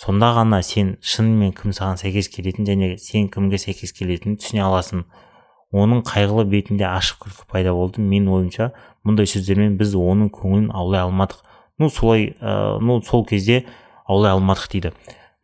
Сонда 0.00 0.32
ғана 0.34 0.60
сен 0.66 0.96
шынымен 1.02 1.52
кім 1.54 1.74
саған 1.76 2.00
сәйкес 2.00 2.28
келетінін 2.32 2.66
және 2.70 2.88
сен 2.98 3.28
кімге 3.32 3.60
сәйкес 3.62 3.94
келетінін 3.94 4.38
түсіне 4.40 4.64
аласың. 4.66 5.04
Оның 5.74 6.04
қайғылы 6.06 6.44
бетінде 6.50 6.86
ашық 6.86 7.24
күлкі 7.24 7.48
пайда 7.50 7.72
болды. 7.74 8.02
Менің 8.02 8.30
ойымша 8.36 8.70
мұндай 9.06 9.26
сөздермен 9.26 9.74
біз 9.78 9.94
оның 9.98 10.30
көңілін 10.34 10.68
аулай 10.74 11.02
алмадық. 11.02 11.40
Ну 11.78 11.90
солай 11.90 12.28
ә, 12.38 12.78
ну 12.78 13.00
сол 13.02 13.24
кезде 13.26 13.64
аулай 14.06 14.34
алмадық 14.34 14.70
дейді. 14.70 14.92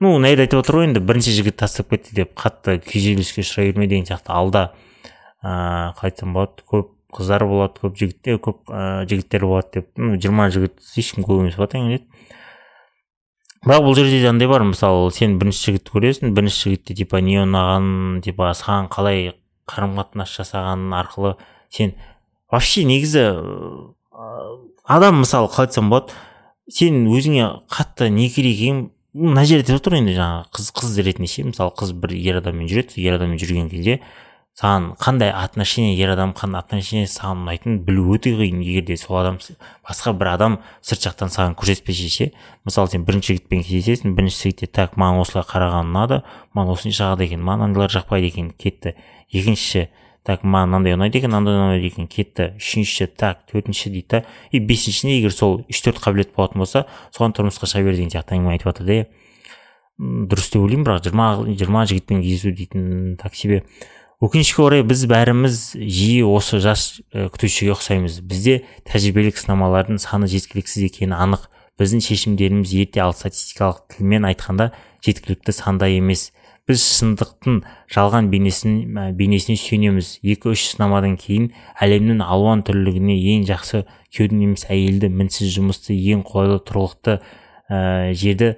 Ну 0.00 0.14
наид 0.22 0.40
айтып 0.40 0.62
отыр 0.62 0.80
ғой 0.80 0.88
енді 0.90 1.02
бірінші 1.02 1.34
жігіт 1.34 1.58
тастап 1.62 1.90
кетті 1.90 2.14
деп 2.20 2.34
қатты 2.38 2.78
күйзеліске 2.84 3.42
ұшырай 3.42 3.72
берме 3.72 3.90
деген 3.90 4.06
сияқты. 4.06 4.30
Алда 4.30 4.70
ыыы 5.42 5.90
қалай 5.98 6.12
айтсам 6.12 6.34
болады 6.38 6.62
көп 6.70 6.94
қыздар 7.10 7.46
болады 7.50 7.82
көп 7.82 7.98
жігіттер 7.98 8.38
көп 8.38 8.70
ә, 8.70 9.04
жігіттер 9.10 9.46
болады 9.46 9.80
деп. 9.80 9.90
Ну 9.98 10.14
жиырма 10.14 10.46
жігіт 10.54 10.78
ешкім 10.94 11.26
көп 11.26 11.42
емес 11.42 11.58
па 11.58 11.66
келеді. 11.66 12.06
Бірақ 13.66 13.82
бұл 13.84 13.96
жерде 13.98 14.22
де 14.22 14.28
андай 14.30 14.48
бар 14.48 14.62
мысалы 14.64 15.10
сен 15.12 15.34
бірінші 15.40 15.66
жігітті 15.66 15.92
көресің 15.92 16.30
бірінші 16.32 16.60
жігітте 16.64 16.94
типа 16.96 17.20
не 17.20 17.42
ұнаған 17.42 18.22
типа 18.24 18.54
саған 18.56 18.88
қалай 18.88 19.34
қарым 19.68 19.98
қатынас 19.98 20.32
жасаған 20.32 20.86
арқылы 20.96 21.34
сен 21.68 21.92
вообще 22.48 22.86
негізі 22.88 23.26
адам 24.88 25.20
мысалы 25.20 25.52
қалай 25.52 25.68
айтсам 25.68 25.92
болады 25.92 26.16
сен 26.72 27.04
өзіңе 27.12 27.50
қатты 27.68 28.08
не 28.08 28.30
керек 28.32 28.56
екенін 28.56 28.80
мына 29.12 29.44
жерде 29.44 29.74
деп 29.74 29.82
отыр 29.82 29.98
енді 30.00 30.16
жаңағы 30.16 30.56
қыз 30.56 30.72
қыз 30.80 30.96
ретінде 31.04 31.28
ше 31.28 31.44
мысалы 31.50 31.76
қыз 31.76 31.92
бір 32.00 32.16
ер 32.16 32.40
адаммен 32.40 32.70
жүреді 32.70 33.04
ер 33.04 33.20
адаммен 33.20 33.42
жүрген 33.42 33.68
кезде 33.68 34.00
саған 34.60 34.90
қандай 35.00 35.30
отношение 35.32 35.94
ер 35.96 36.10
адам 36.12 36.34
қандай 36.36 36.60
отношение 36.60 37.06
саған 37.08 37.46
ұнайтынын 37.46 37.78
білу 37.86 38.12
өте 38.14 38.34
қиын. 38.36 38.60
Егер 38.60 38.84
де 38.84 38.96
сол 39.00 39.16
адам 39.22 39.38
басқа 39.86 40.12
бір 40.12 40.34
адам 40.34 40.58
сырт 40.84 41.06
жақтан 41.06 41.32
саған 41.32 41.56
көрсетпесе 41.56 42.08
ше 42.12 42.26
мысалы 42.68 42.92
сен 42.92 43.06
бірінші 43.08 43.32
жігітпен 43.38 43.64
кездесесің 43.64 44.14
бірінші 44.18 44.42
жігітте 44.42 44.68
так 44.68 44.98
маған 45.00 45.22
осылай 45.24 45.46
қараған 45.48 45.88
ұнады 45.88 46.20
маған 46.52 46.74
осындай 46.76 46.98
жағады 46.98 47.24
екен 47.24 47.40
маған 47.40 47.70
мынандайлар 47.70 47.94
жақпайды 47.96 48.28
екен 48.28 48.50
кетті. 48.52 48.94
Екіншісі 49.32 49.86
так 50.28 50.44
маған 50.44 50.74
мынандай 50.74 50.96
ұнайды 50.98 51.22
екен 51.22 51.32
мынандай 51.32 51.56
ұнайды 51.56 51.88
екен 51.88 52.10
кетті. 52.10 52.50
Үшіншісі 52.60 53.08
так 53.16 53.46
төртінші 53.48 53.88
дейді 53.94 54.08
да. 54.10 54.24
И 54.52 54.60
бесіншісінде 54.60 55.16
егер 55.22 55.32
сол 55.32 55.64
үш 55.70 55.80
төрт 55.80 56.02
қабілет 56.04 56.34
болатын 56.36 56.60
болса 56.60 56.84
соған 57.16 57.32
тұрмысқа 57.32 57.70
шыға 57.70 57.86
бер 57.88 57.96
деген 57.96 58.12
сияқты 58.12 58.36
әңгіме 58.36 58.58
айтып 58.58 58.74
жатыр 58.74 58.86
да 58.90 58.98
иә. 58.98 59.06
Дұрыс 60.00 60.52
деп 60.52 60.62
ойлаймын 60.64 60.84
бірақ 60.86 61.02
жиырма 61.06 61.30
жиырма 61.48 61.86
жігітпен 61.88 62.22
кездесу 62.24 62.52
дейтін 62.56 63.16
так 63.20 63.34
себе. 63.34 63.62
Өкінішке 64.20 64.60
орай 64.60 64.82
біз 64.84 65.06
бәріміз 65.08 65.58
жиі 65.80 66.26
осы 66.28 66.58
жас 66.60 67.00
күтушіге 67.08 67.72
ұқсаймыз. 67.72 68.18
Бізде 68.20 68.58
тәжірибелік 68.84 69.38
сынамалардың 69.40 69.96
саны 70.02 70.28
жеткіліксіз 70.28 70.90
екені 70.90 71.16
анық. 71.16 71.46
Біздің 71.80 72.02
шешімдеріміз 72.04 72.74
ерте 72.76 73.00
ал 73.00 73.14
статистикалық 73.16 73.86
тілмен 73.94 74.26
айтқанда 74.28 74.74
жеткілікті 75.00 75.54
санда 75.56 75.88
емес. 75.88 76.34
Біз 76.68 76.84
шындықтың 77.00 77.62
жалған 77.88 78.28
бейнесін 78.28 78.74
бейнесіне 79.16 79.56
сүйенеміз. 79.56 80.18
Екі 80.20 80.52
үш 80.52 80.66
сынамадан 80.74 81.16
кейін 81.16 81.48
әлемнің 81.80 82.20
алуан 82.20 82.60
түрлілігіне 82.68 83.16
ең 83.32 83.46
жақсы 83.48 83.86
күйеудің 84.12 84.42
немесе 84.44 84.68
әйелді 84.68 85.08
мінсіз 85.16 85.54
жұмысты 85.56 85.96
ең 85.96 86.20
қолайлы 86.28 86.60
тұрғылықты 86.68 87.16
ә, 87.72 88.12
жерді 88.12 88.52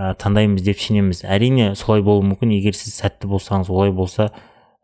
ә, 0.00 0.16
таңдаймыз 0.16 0.64
деп 0.64 0.80
сенеміз. 0.80 1.20
Әрине 1.28 1.74
солай 1.76 2.00
болуы 2.00 2.24
мүмкін. 2.32 2.56
Егер 2.56 2.74
сіз 2.74 2.96
сәтті 2.96 3.28
болсаңыз 3.30 3.70
олай 3.70 3.92
болса 3.92 4.32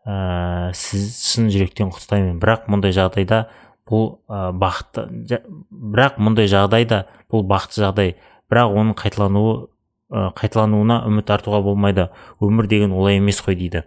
ә, 0.09 0.73
сіз 0.77 1.13
шын 1.21 1.51
жүректен 1.53 1.93
құттықтаймын. 1.93 2.39
Бірақ 2.41 2.69
мұндай 2.73 2.95
жағдайда 2.97 3.45
бұл 3.89 4.07
ә, 4.29 4.51
бақытты 4.57 5.43
бірақ 5.71 6.19
мұндай 6.23 6.49
жағдайда 6.49 7.05
бұл 7.29 7.45
бақытты 7.49 7.85
жағдай. 7.85 8.15
Бірақ 8.49 8.75
оның 8.81 8.97
қайталануы 8.99 9.55
ә, 10.09 10.29
қайталануына 10.39 11.03
үміт 11.09 11.33
артуға 11.37 11.61
болмайды. 11.67 12.09
Өмір 12.41 12.71
деген 12.71 12.97
олай 12.97 13.21
емес 13.21 13.43
қой 13.45 13.59
дейді. 13.61 13.85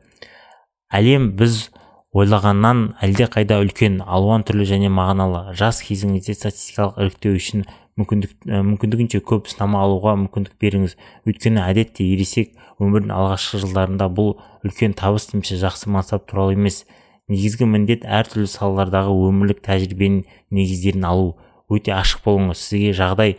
Әлем 0.93 1.31
біз 1.39 1.71
ойлағаннан 2.13 2.91
әлде 3.01 3.29
қайда 3.31 3.62
үлкен 3.63 4.01
алуан 4.03 4.43
түрлі 4.45 4.67
және 4.67 4.91
мағыналы. 4.93 5.55
Жас 5.57 5.79
кезіңізде 5.86 6.36
статистикалық 6.36 6.99
іріктеу 6.99 7.38
үшін 7.39 7.65
мүмкіндік 7.99 8.47
мүмкіндігінше 8.47 9.19
көп 9.27 9.49
сынама 9.51 9.82
алуға 9.84 10.15
мүмкіндік 10.23 10.56
беріңіз. 10.62 10.95
Өйткені 11.27 11.62
әдетте 11.63 12.06
ересек 12.08 12.54
өмірдің 12.82 13.12
алғашқы 13.15 13.62
жылдарында 13.65 14.08
бұл 14.15 14.38
үлкен 14.65 14.95
табыс 14.97 15.30
немесе 15.34 15.60
жақсы 15.62 15.91
мансап 15.91 16.27
туралы 16.30 16.56
емес. 16.56 16.86
Негізгі 17.32 17.67
міндет 17.67 18.06
әртүрлі 18.08 18.47
салалардағы 18.51 19.15
өмірлік 19.27 19.62
тәжірибенің 19.67 20.23
негіздерін 20.56 21.08
алу. 21.12 21.36
Өте 21.71 21.93
ашық 21.95 22.23
болыңыз. 22.25 22.63
Сізге 22.63 22.95
жағдай 22.95 23.38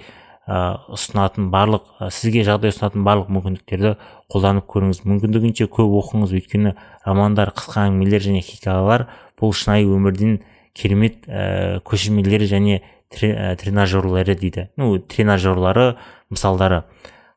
ұсынатын 0.92 1.50
барлық 1.52 1.90
сізге 2.12 2.44
жағдай 2.46 2.72
ұсынатын 2.72 3.04
барлық 3.06 3.28
мүмкіндіктерді 3.32 3.96
қолданып 4.32 4.68
көріңіз. 4.72 5.04
Мүмкіндігінше 5.08 5.68
көп 5.72 5.98
оқыңыз. 6.02 6.32
Өйткені 6.38 6.74
романдар 7.06 7.52
қысқа 7.56 7.86
әңгімелер 7.88 8.24
және 8.24 8.40
хикаялар 8.44 9.06
бұл 9.40 9.52
шынайы 9.54 9.86
өмірдің 9.92 10.40
керемет 10.72 11.28
ә, 11.28 11.82
көшірмелері 11.84 12.48
және 12.48 12.80
Ә, 12.80 13.01
тренажерлері 13.12 14.34
дейді. 14.34 14.68
Ну 14.76 14.96
тренажерлары 14.98 15.96
мысалдары. 16.32 16.82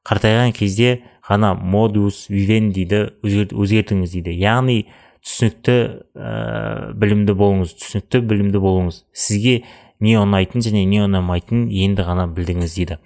Қартайған 0.06 0.54
кезде 0.56 1.02
ғана 1.26 1.54
модус 1.58 2.26
вивендиді 2.30 3.16
өзгертіңіз 3.26 4.14
дейді. 4.18 4.36
Яғни 4.40 4.86
түсінікті 5.26 5.78
ә, 6.14 6.92
білімді 6.94 7.34
болыңыз 7.38 7.74
түсінікті 7.82 8.22
білімді 8.30 8.62
болыңыз. 8.62 9.04
Сізге 9.14 9.64
не 10.00 10.18
ұнайтын 10.22 10.62
және 10.62 10.86
не 10.90 11.02
ұнамайтынын 11.06 11.72
енді 11.72 12.06
ғана 12.06 12.28
білдіңіз 12.30 12.78
дейді. 12.78 13.00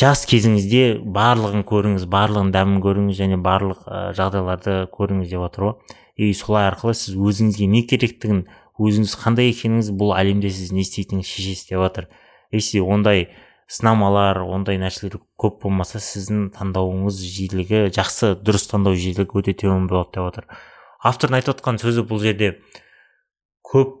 Жас 0.00 0.24
кезіңізде 0.30 1.02
барлығын 1.04 1.66
көріңіз 1.68 2.06
барлығын 2.08 2.52
дәмін 2.54 2.80
көріңіз 2.84 3.18
және 3.18 3.36
барлық 3.42 3.84
ә, 3.84 4.12
жағдайларды 4.16 4.86
көріңіз 4.94 5.28
деп 5.28 5.44
жатыр 5.44 5.68
ғой 5.68 5.98
и 6.16 6.32
солай 6.36 6.68
арқылы 6.70 6.94
сіз 6.96 7.16
өзіңізге 7.16 7.66
не 7.68 7.82
керектігін 7.88 8.44
өзіңіз 8.80 9.14
қандай 9.20 9.50
екеніңіз 9.52 9.90
бұл 9.98 10.14
әлемде 10.16 10.50
сіз 10.52 10.72
не 10.72 10.84
істейтініңізді 10.86 11.28
шешесіз 11.28 11.66
деп 11.68 11.82
жатыр. 11.82 12.08
Если 12.52 12.80
ондай 12.80 13.28
сынамалар 13.68 14.42
ондай 14.44 14.78
нәрселер 14.80 15.20
көп 15.40 15.62
болмаса 15.64 16.00
сіздің 16.02 16.50
таңдауыңыз 16.56 17.20
жиілігі 17.24 17.86
жақсы 17.96 18.34
дұрыс 18.44 18.68
таңдау 18.70 18.96
жиілігі 18.98 19.38
өте 19.40 19.54
төмен 19.56 19.88
болады 19.88 20.12
деп 20.16 20.28
жатыр. 20.28 20.48
Автордың 21.02 21.40
айтып 21.40 21.56
отқан 21.56 21.80
сөзі 21.82 22.04
бұл 22.08 22.20
жерде 22.22 22.54
көп 23.64 23.96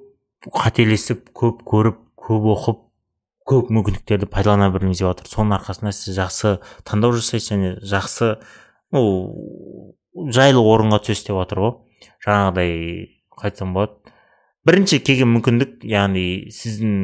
қателесіп 0.52 1.30
көп 1.36 1.62
көріп 1.68 2.00
көп 2.20 2.48
оқып 2.56 2.82
көп 3.48 3.72
мүмкіндіктерді 3.74 4.28
пайдалана 4.30 4.68
біліңіз 4.74 5.00
деп 5.00 5.08
жатыр. 5.08 5.30
Соның 5.32 5.56
арқасында 5.58 5.94
сіз 5.96 6.18
жақсы 6.18 6.54
таңдау 6.88 7.16
жасайсыз 7.16 7.54
және 7.54 7.72
жақсы 7.80 8.36
ну 8.92 9.02
жайлы 10.36 10.60
орынға 10.60 11.00
түсесіз 11.02 11.30
деп 11.30 11.40
жатыр 11.40 11.64
ғой. 11.64 11.74
Жаңағыдай 12.26 12.72
қалай 13.32 13.50
айтсам 13.50 13.74
болады. 13.74 13.98
Бірінші 14.68 15.00
келген 15.04 15.30
мүмкіндік 15.36 15.82
яғни 15.88 16.26
сіздің 16.54 16.94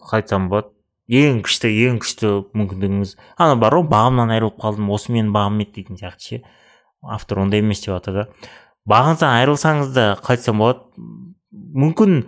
қалай 0.00 0.24
айтсам 0.24 0.48
болады. 0.50 0.70
Ең 1.04 1.42
күшті 1.44 1.68
ең 1.84 1.98
күшті 2.00 2.28
мүмкіндігіңіз 2.56 3.10
ана 3.36 3.56
бар 3.60 3.74
ғой 3.76 3.88
бағымнан 3.90 4.30
айырылып 4.32 4.56
қалдым 4.62 4.88
осы 4.96 5.12
менің 5.12 5.34
бағым 5.36 5.58
еді 5.60 5.74
дейтін 5.82 6.00
сияқты 6.00 6.28
ше. 6.28 6.38
Автор 7.04 7.42
ондай 7.42 7.60
емес 7.60 7.82
деп 7.84 7.92
жатыр 7.92 8.14
да 8.16 8.24
бағыңыздан 8.88 9.34
айырылсаңыз 9.40 9.92
да 9.92 10.06
қалай 10.20 10.38
айтсам 10.38 10.60
болады. 10.60 10.80
Мүмкін 11.52 12.22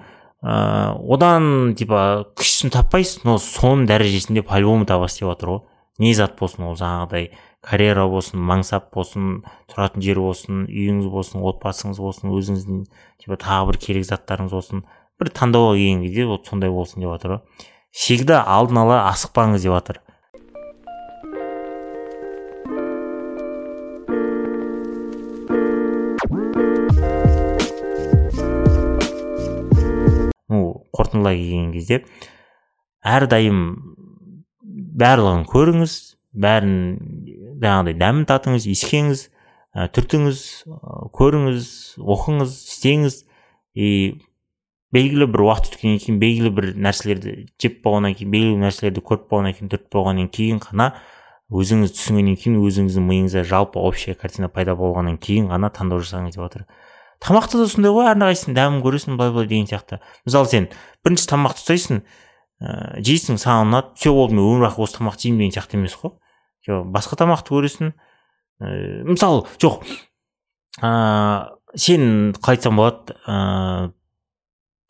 ә, 0.44 0.92
одан 1.14 1.74
типа 1.78 2.26
күшін 2.36 2.72
таппайсыз 2.74 3.24
но 3.24 3.38
соның 3.40 3.86
дәрежесінде 3.90 4.44
по 4.44 4.60
любому 4.60 4.88
табасыз 4.88 5.22
деп 5.22 5.30
жатыр 5.32 5.52
ғой. 5.54 5.62
Не 5.98 6.12
зат 6.16 6.36
болсын 6.36 6.68
ол 6.68 6.76
жаңағыдай. 6.76 7.30
Карьера 7.62 8.06
болсын 8.06 8.40
мансап 8.40 8.92
болсын 8.94 9.40
тұратын 9.70 10.04
жер 10.04 10.20
болсын 10.22 10.66
үйіңіз 10.66 11.08
болсын 11.10 11.42
отбасыңыз 11.50 11.98
болсын 12.02 12.34
өзіңіздің 12.36 12.84
типа 13.22 13.38
тағы 13.42 13.72
бір 13.72 13.78
керек 13.86 14.06
заттарыңыз 14.06 14.54
болсын 14.54 14.84
бір 15.20 15.32
таңдауға 15.32 15.76
келген 15.78 16.02
кезде 16.04 16.26
вот 16.28 16.46
сондай 16.46 16.70
болсын 16.70 17.02
деп 17.02 17.14
жатыр 17.16 17.36
ғой. 17.36 17.40
Всегда 17.96 18.42
алдын 18.44 18.82
ала 18.82 18.98
асықпаңыз 19.10 19.64
деп 19.64 19.72
жатыр. 19.72 20.02
Ну 30.52 30.84
қорытындылай 30.92 31.40
келген 31.40 31.72
кезде 31.72 32.02
әрдайым 33.02 33.62
барлығын 35.00 35.48
көріңіз 35.48 35.96
бәрін 36.36 36.76
жаңағыдай 37.62 37.98
дәмін 38.00 38.28
татыңыз 38.30 38.68
иіскеңіз 38.70 39.26
ә, 39.76 39.88
түртіңіз 39.96 40.40
көріңіз 41.16 41.68
оқыңыз 42.00 42.56
істеңіз. 42.72 43.20
И 43.76 43.88
белгілі 44.94 45.28
бір 45.28 45.44
уақыт 45.48 45.74
өткеннен 45.74 46.00
кейін 46.00 46.18
белгілі 46.22 46.52
бір 46.56 46.70
нәрселерді 46.86 47.36
жеп 47.60 47.82
болғаннан 47.84 48.16
кейін 48.16 48.32
белгілі 48.32 48.62
нәрселерді 48.62 49.02
көріп 49.04 49.28
болғаннан 49.32 49.56
кейін 49.58 49.72
түртіп 49.74 49.96
болғаннан 49.96 50.30
кейін 50.32 50.62
ғана 50.64 50.90
өзіңіз 51.52 51.92
түсінгеннен 51.94 52.38
кейін 52.40 52.60
өзіңіздің 52.62 53.06
миыңызда 53.10 53.44
жалпы 53.46 53.82
общая 53.82 54.16
картина 54.18 54.48
пайда 54.48 54.74
болғаннан 54.78 55.18
кейін 55.22 55.50
ғана 55.52 55.70
таңдау 55.74 56.00
жасаңыз 56.02 56.38
деп 56.38 56.46
жатыр 56.46 56.64
тамақта 57.22 57.60
да 57.60 57.66
сондай 57.70 57.92
ғой 57.94 58.10
әрқайсысының 58.12 58.56
дәмін 58.56 58.82
көресің 58.84 59.16
былай 59.18 59.32
былай 59.32 59.48
деген 59.50 59.68
сияқты. 59.70 60.00
Мысалы 60.26 60.50
сен 60.50 60.68
бірінші 61.04 61.28
тамақты 61.32 61.62
ұстайсың 61.62 62.02
ыыы 62.60 63.04
жейсің 63.06 63.40
саған 63.40 63.70
ұнады 63.70 63.96
все 63.96 64.12
болды 64.12 64.36
мен 64.36 64.44
өмір 64.44 64.68
бақи 64.68 64.84
осы 64.84 64.98
тамақты 64.98 65.26
жеймін 65.26 65.46
деген 65.46 65.56
сияқты 65.56 65.78
емес 65.78 65.96
қой? 65.96 66.12
Басқа 66.66 67.18
тамақты 67.22 67.54
көресің 67.54 67.92
ә, 67.92 69.04
мысалы 69.06 69.44
жоқ 69.62 69.84
ә, 70.82 70.90
сен 71.74 72.34
қалай 72.38 72.58
айтсам 72.58 72.80
болады 72.80 73.16
ә, 73.26 73.92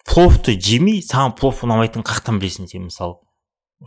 пловты 0.07 0.57
жемей 0.61 1.03
саған 1.05 1.37
плов 1.39 1.65
ұнамайтынын 1.67 2.07
қаяқтан 2.07 2.41
білесің 2.43 2.71
сен 2.71 2.87
мысалы 2.89 3.19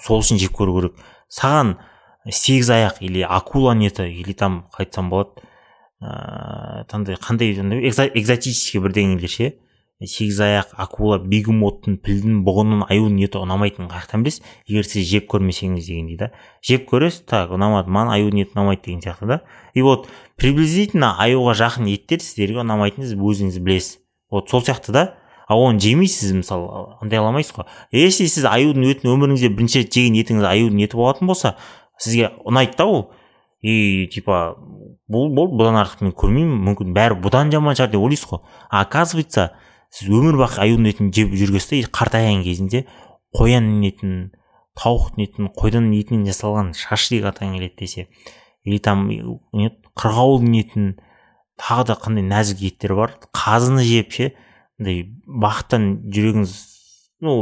сол 0.04 0.22
үшін 0.22 0.40
жеп 0.42 0.54
көру 0.58 0.76
керек. 0.78 1.00
Саған 1.32 1.78
сегіз 2.30 2.70
аяқ 2.76 3.00
или 3.06 3.24
акула 3.26 3.74
неті 3.74 4.06
или 4.10 4.34
там 4.34 4.68
қалай 4.74 4.86
айтсам 4.86 5.10
болады 5.10 5.42
ыыы 6.00 6.86
қандай 7.20 7.50
экзотический 8.20 8.80
бірдеңелер 8.84 9.32
ше? 9.32 9.54
Сегізаяқ 10.00 10.72
акула 10.80 11.18
бегемоттың 11.20 11.98
пілдің 12.00 12.40
бұғының 12.48 12.86
аюдың 12.88 13.18
еті 13.20 13.42
ұнамайтынын 13.42 13.90
қаяқтан 13.92 14.24
білесіз 14.24 14.46
егер 14.70 14.88
сіз 14.88 15.08
жеп 15.10 15.28
көрмесеңіз 15.34 15.90
деген 15.90 16.08
дейді. 16.08 16.30
Жеп 16.64 16.86
көресіз 16.88 17.26
так 17.28 17.52
ұнамады 17.52 17.92
маған 17.92 18.14
аюдың 18.16 18.40
еті 18.46 18.56
ұнамайды 18.56 18.86
деген 18.86 19.04
сияқты 19.04 19.28
да. 19.28 19.42
И 19.74 19.84
вот 19.84 20.08
приблизительно 20.40 21.18
аюға 21.20 21.58
жақын 21.60 21.92
еттер 21.92 22.24
сіздерге 22.24 22.64
ұнамайтынын 22.64 23.12
сіз 23.12 23.20
өзіңіз 23.20 23.60
білесіз. 23.60 24.00
Вот 24.32 24.50
сол 24.50 24.64
сияқты 24.64 24.96
да. 24.96 25.06
Ал 25.50 25.66
оны 25.68 25.84
жемейсіз 25.84 26.32
мысалы 26.32 26.96
андай 27.02 27.20
алмайсыз 27.20 27.58
ғой. 27.58 27.68
Если 27.92 28.30
сіз 28.32 28.48
аюдың 28.48 28.88
етін 28.94 29.12
өміріңізде 29.18 29.52
бірінші 29.52 29.84
рет 29.84 29.96
жеген 30.00 30.16
етіңіз 30.22 30.48
аюдың 30.48 30.84
еті 30.86 30.96
болатын 30.96 31.28
болса 31.28 31.58
сізге 32.00 32.32
ұнайды 32.48 32.78
да 32.78 32.86
ол. 32.86 33.10
И 33.60 34.08
типа 34.14 34.56
бұл 35.10 35.34
болды 35.34 35.58
бұдан 35.60 35.80
артық 35.82 36.06
мен 36.06 36.14
көрмеймін 36.14 36.62
мүмкін 36.70 36.94
бәрі 36.96 37.18
бұдан 37.20 37.50
жаман 37.52 37.76
шығар 37.76 37.92
деп 37.92 38.06
ойлайсыз 38.06 38.30
ғой. 38.30 38.40
А 38.70 38.86
оказывается 38.86 39.52
сіз 39.94 40.12
өмір 40.14 40.40
бақи 40.40 40.62
аюдың 40.66 40.90
етін 40.92 41.12
жеп 41.16 41.34
жүргенсіз 41.34 41.70
де 41.72 41.92
қартайған 41.94 42.44
кезінде 42.46 42.84
қоянның 43.38 43.86
етін 43.90 44.16
тауықтың 44.80 45.26
етін 45.26 45.52
қойдың 45.58 45.92
етінен 45.98 46.30
жасалған 46.30 46.74
шашлик 46.78 47.28
атқан 47.30 47.56
келеді 47.58 47.76
десе 47.80 48.08
или 48.64 48.80
там 48.80 49.08
қырғауылдың 50.00 50.58
етін 50.62 50.90
тағы 51.60 51.90
да 51.92 52.00
қандай 52.00 52.26
нәзік 52.30 52.64
еттер 52.70 52.96
бар 52.96 53.16
қазыны 53.36 53.84
жеп 53.84 54.14
ше 54.16 54.32
андай 54.80 55.08
бақыттан 55.28 55.90
жүрегіңіз 56.14 56.54
ну 57.26 57.36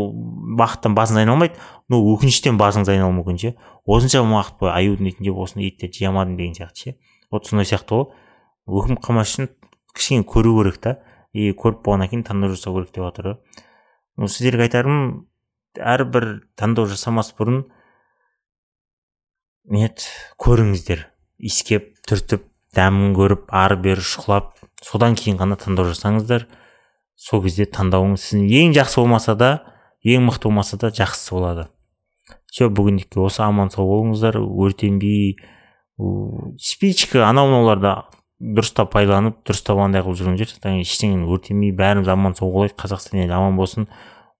бақыттан 0.57 0.95
басыңыз 0.97 1.23
айналмайды 1.23 1.59
но 1.91 1.99
өкініштен 2.15 2.57
басыңыз 2.57 2.89
айналуы 2.95 3.19
мүмкін 3.19 3.41
ше 3.43 3.53
осыншама 3.87 4.39
уақыт 4.39 4.57
бойы 4.59 4.73
аюдың 4.73 5.11
етін 5.11 5.27
жеп 5.29 5.37
осындай 5.43 5.69
еттерді 5.69 6.01
жей 6.01 6.09
алмадым 6.09 6.35
деген 6.37 6.55
сияқты 6.57 6.81
ше. 6.81 6.95
Вот 7.31 7.47
сондай 7.47 7.67
сияқты 7.69 7.95
ғой 7.95 8.81
өкініп 8.81 9.03
қалмас 9.05 9.31
үшін 9.31 9.49
кішкене 9.95 10.25
көру 10.27 10.57
керек 10.59 10.81
та. 10.83 10.97
И 11.37 11.51
көріп 11.53 11.83
болғаннан 11.85 12.11
кейін 12.11 12.25
таңдау 12.27 12.55
жасау 12.55 12.77
керек 12.77 12.93
деп 12.95 13.05
жатыр. 13.05 13.37
Сіздерге 14.17 14.65
айтарым 14.67 15.01
әрбір 15.77 16.27
таңдау 16.57 16.89
жасамас 16.89 17.33
бұрын 17.37 17.63
нет 19.69 20.07
көріңіздер. 20.41 21.05
Иіскеп 21.37 21.93
түртіп 22.09 22.47
дәмін 22.77 23.13
көріп 23.17 23.51
ары 23.53 23.77
бері 23.81 24.01
шұқылап 24.01 24.55
содан 24.85 25.15
кейін 25.17 25.37
ғана 25.39 25.57
таңдау 25.61 25.91
жасаңыздар 25.91 26.47
сол 27.17 27.41
кезде 27.43 27.65
таңдауыңыз 27.73 28.25
сіздің 28.27 28.47
ең 28.59 28.75
жақсы 28.77 29.01
болмаса 29.01 29.33
да 29.37 29.51
ең 30.05 30.27
мықты 30.27 30.49
болмаса 30.49 30.77
да 30.77 30.91
жақсысы 30.93 31.33
болады. 31.33 31.67
Все 32.51 32.69
бүгіндікке 32.69 33.19
осы 33.21 33.41
аман 33.43 33.69
сау 33.73 33.87
болыңыздар. 33.89 34.37
Өртенбей 34.37 35.35
спичка 36.61 37.25
анау 37.27 37.49
мынауларды 37.49 37.91
дұрыстап 38.39 38.91
пайдаланып 38.93 39.39
дұрыстап 39.47 39.79
андай 39.81 40.03
қылып 40.05 40.19
жүрген 40.19 40.37
жер 40.37 40.51
ештеңені 40.83 41.25
өртемей 41.25 41.71
бәріміз 41.73 42.11
аман 42.13 42.35
сау 42.37 42.51
болайық 42.53 42.77
қазақстан 42.77 43.23
елі 43.23 43.33
аман 43.33 43.57
болсын. 43.57 43.87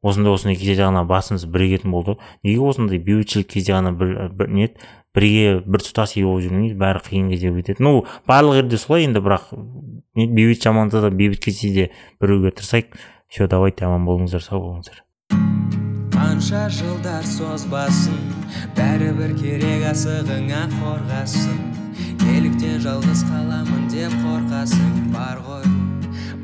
Осындай 0.05 0.31
осындай 0.31 0.55
кезде 0.55 0.85
ғана 0.85 1.01
басымыз 1.09 1.47
бірігетін 1.49 1.91
болды. 1.91 2.17
Неге 2.45 2.61
осындай 2.61 2.99
бейбітшілік 3.01 3.49
кезде 3.49 3.73
ғана 3.73 3.91
бір, 3.97 4.29
бір 4.29 4.51
не 4.53 4.67
бірге 5.17 5.63
біртұтас 5.65 6.13
ел 6.19 6.29
болып 6.29 6.45
жүрмейміз 6.45 6.77
бәрі 6.77 7.01
қиын 7.07 7.31
кезде 7.33 7.49
өтеді. 7.49 7.81
Ну 7.81 8.05
барлық 8.29 8.61
жерде 8.61 8.77
солай 8.77 9.07
енді 9.07 9.23
бірақ 9.25 9.49
бейбіт 10.13 10.61
жаманда 10.61 11.01
да 11.01 11.09
бейбіт 11.09 11.41
кезде 11.41 11.73
де 11.73 11.89
біруге 12.21 12.53
тырысайық. 12.53 12.93
Все 13.27 13.47
давайте 13.49 13.89
аман 13.89 14.05
болыңыздар 14.05 14.45
сау 14.45 14.61
болыңыздар. 14.61 15.01
Қанша 16.13 16.67
жылдар 16.69 17.25
созбасын 17.25 18.21
бәрібір 18.77 19.33
керек 19.41 19.89
асығыңа 19.89 20.63
қорғасын. 20.77 21.86
Неліктен 22.25 22.79
жалғыз 22.85 23.25
қаламын 23.29 23.87
деп 23.91 24.13
қорқасың. 24.23 24.95
Бар 25.13 25.43
ғой 25.47 25.67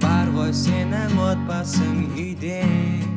бар 0.04 0.30
ғой 0.36 0.54
сенің 0.64 1.18
отбасың 1.30 2.06
үйде. 2.18 3.04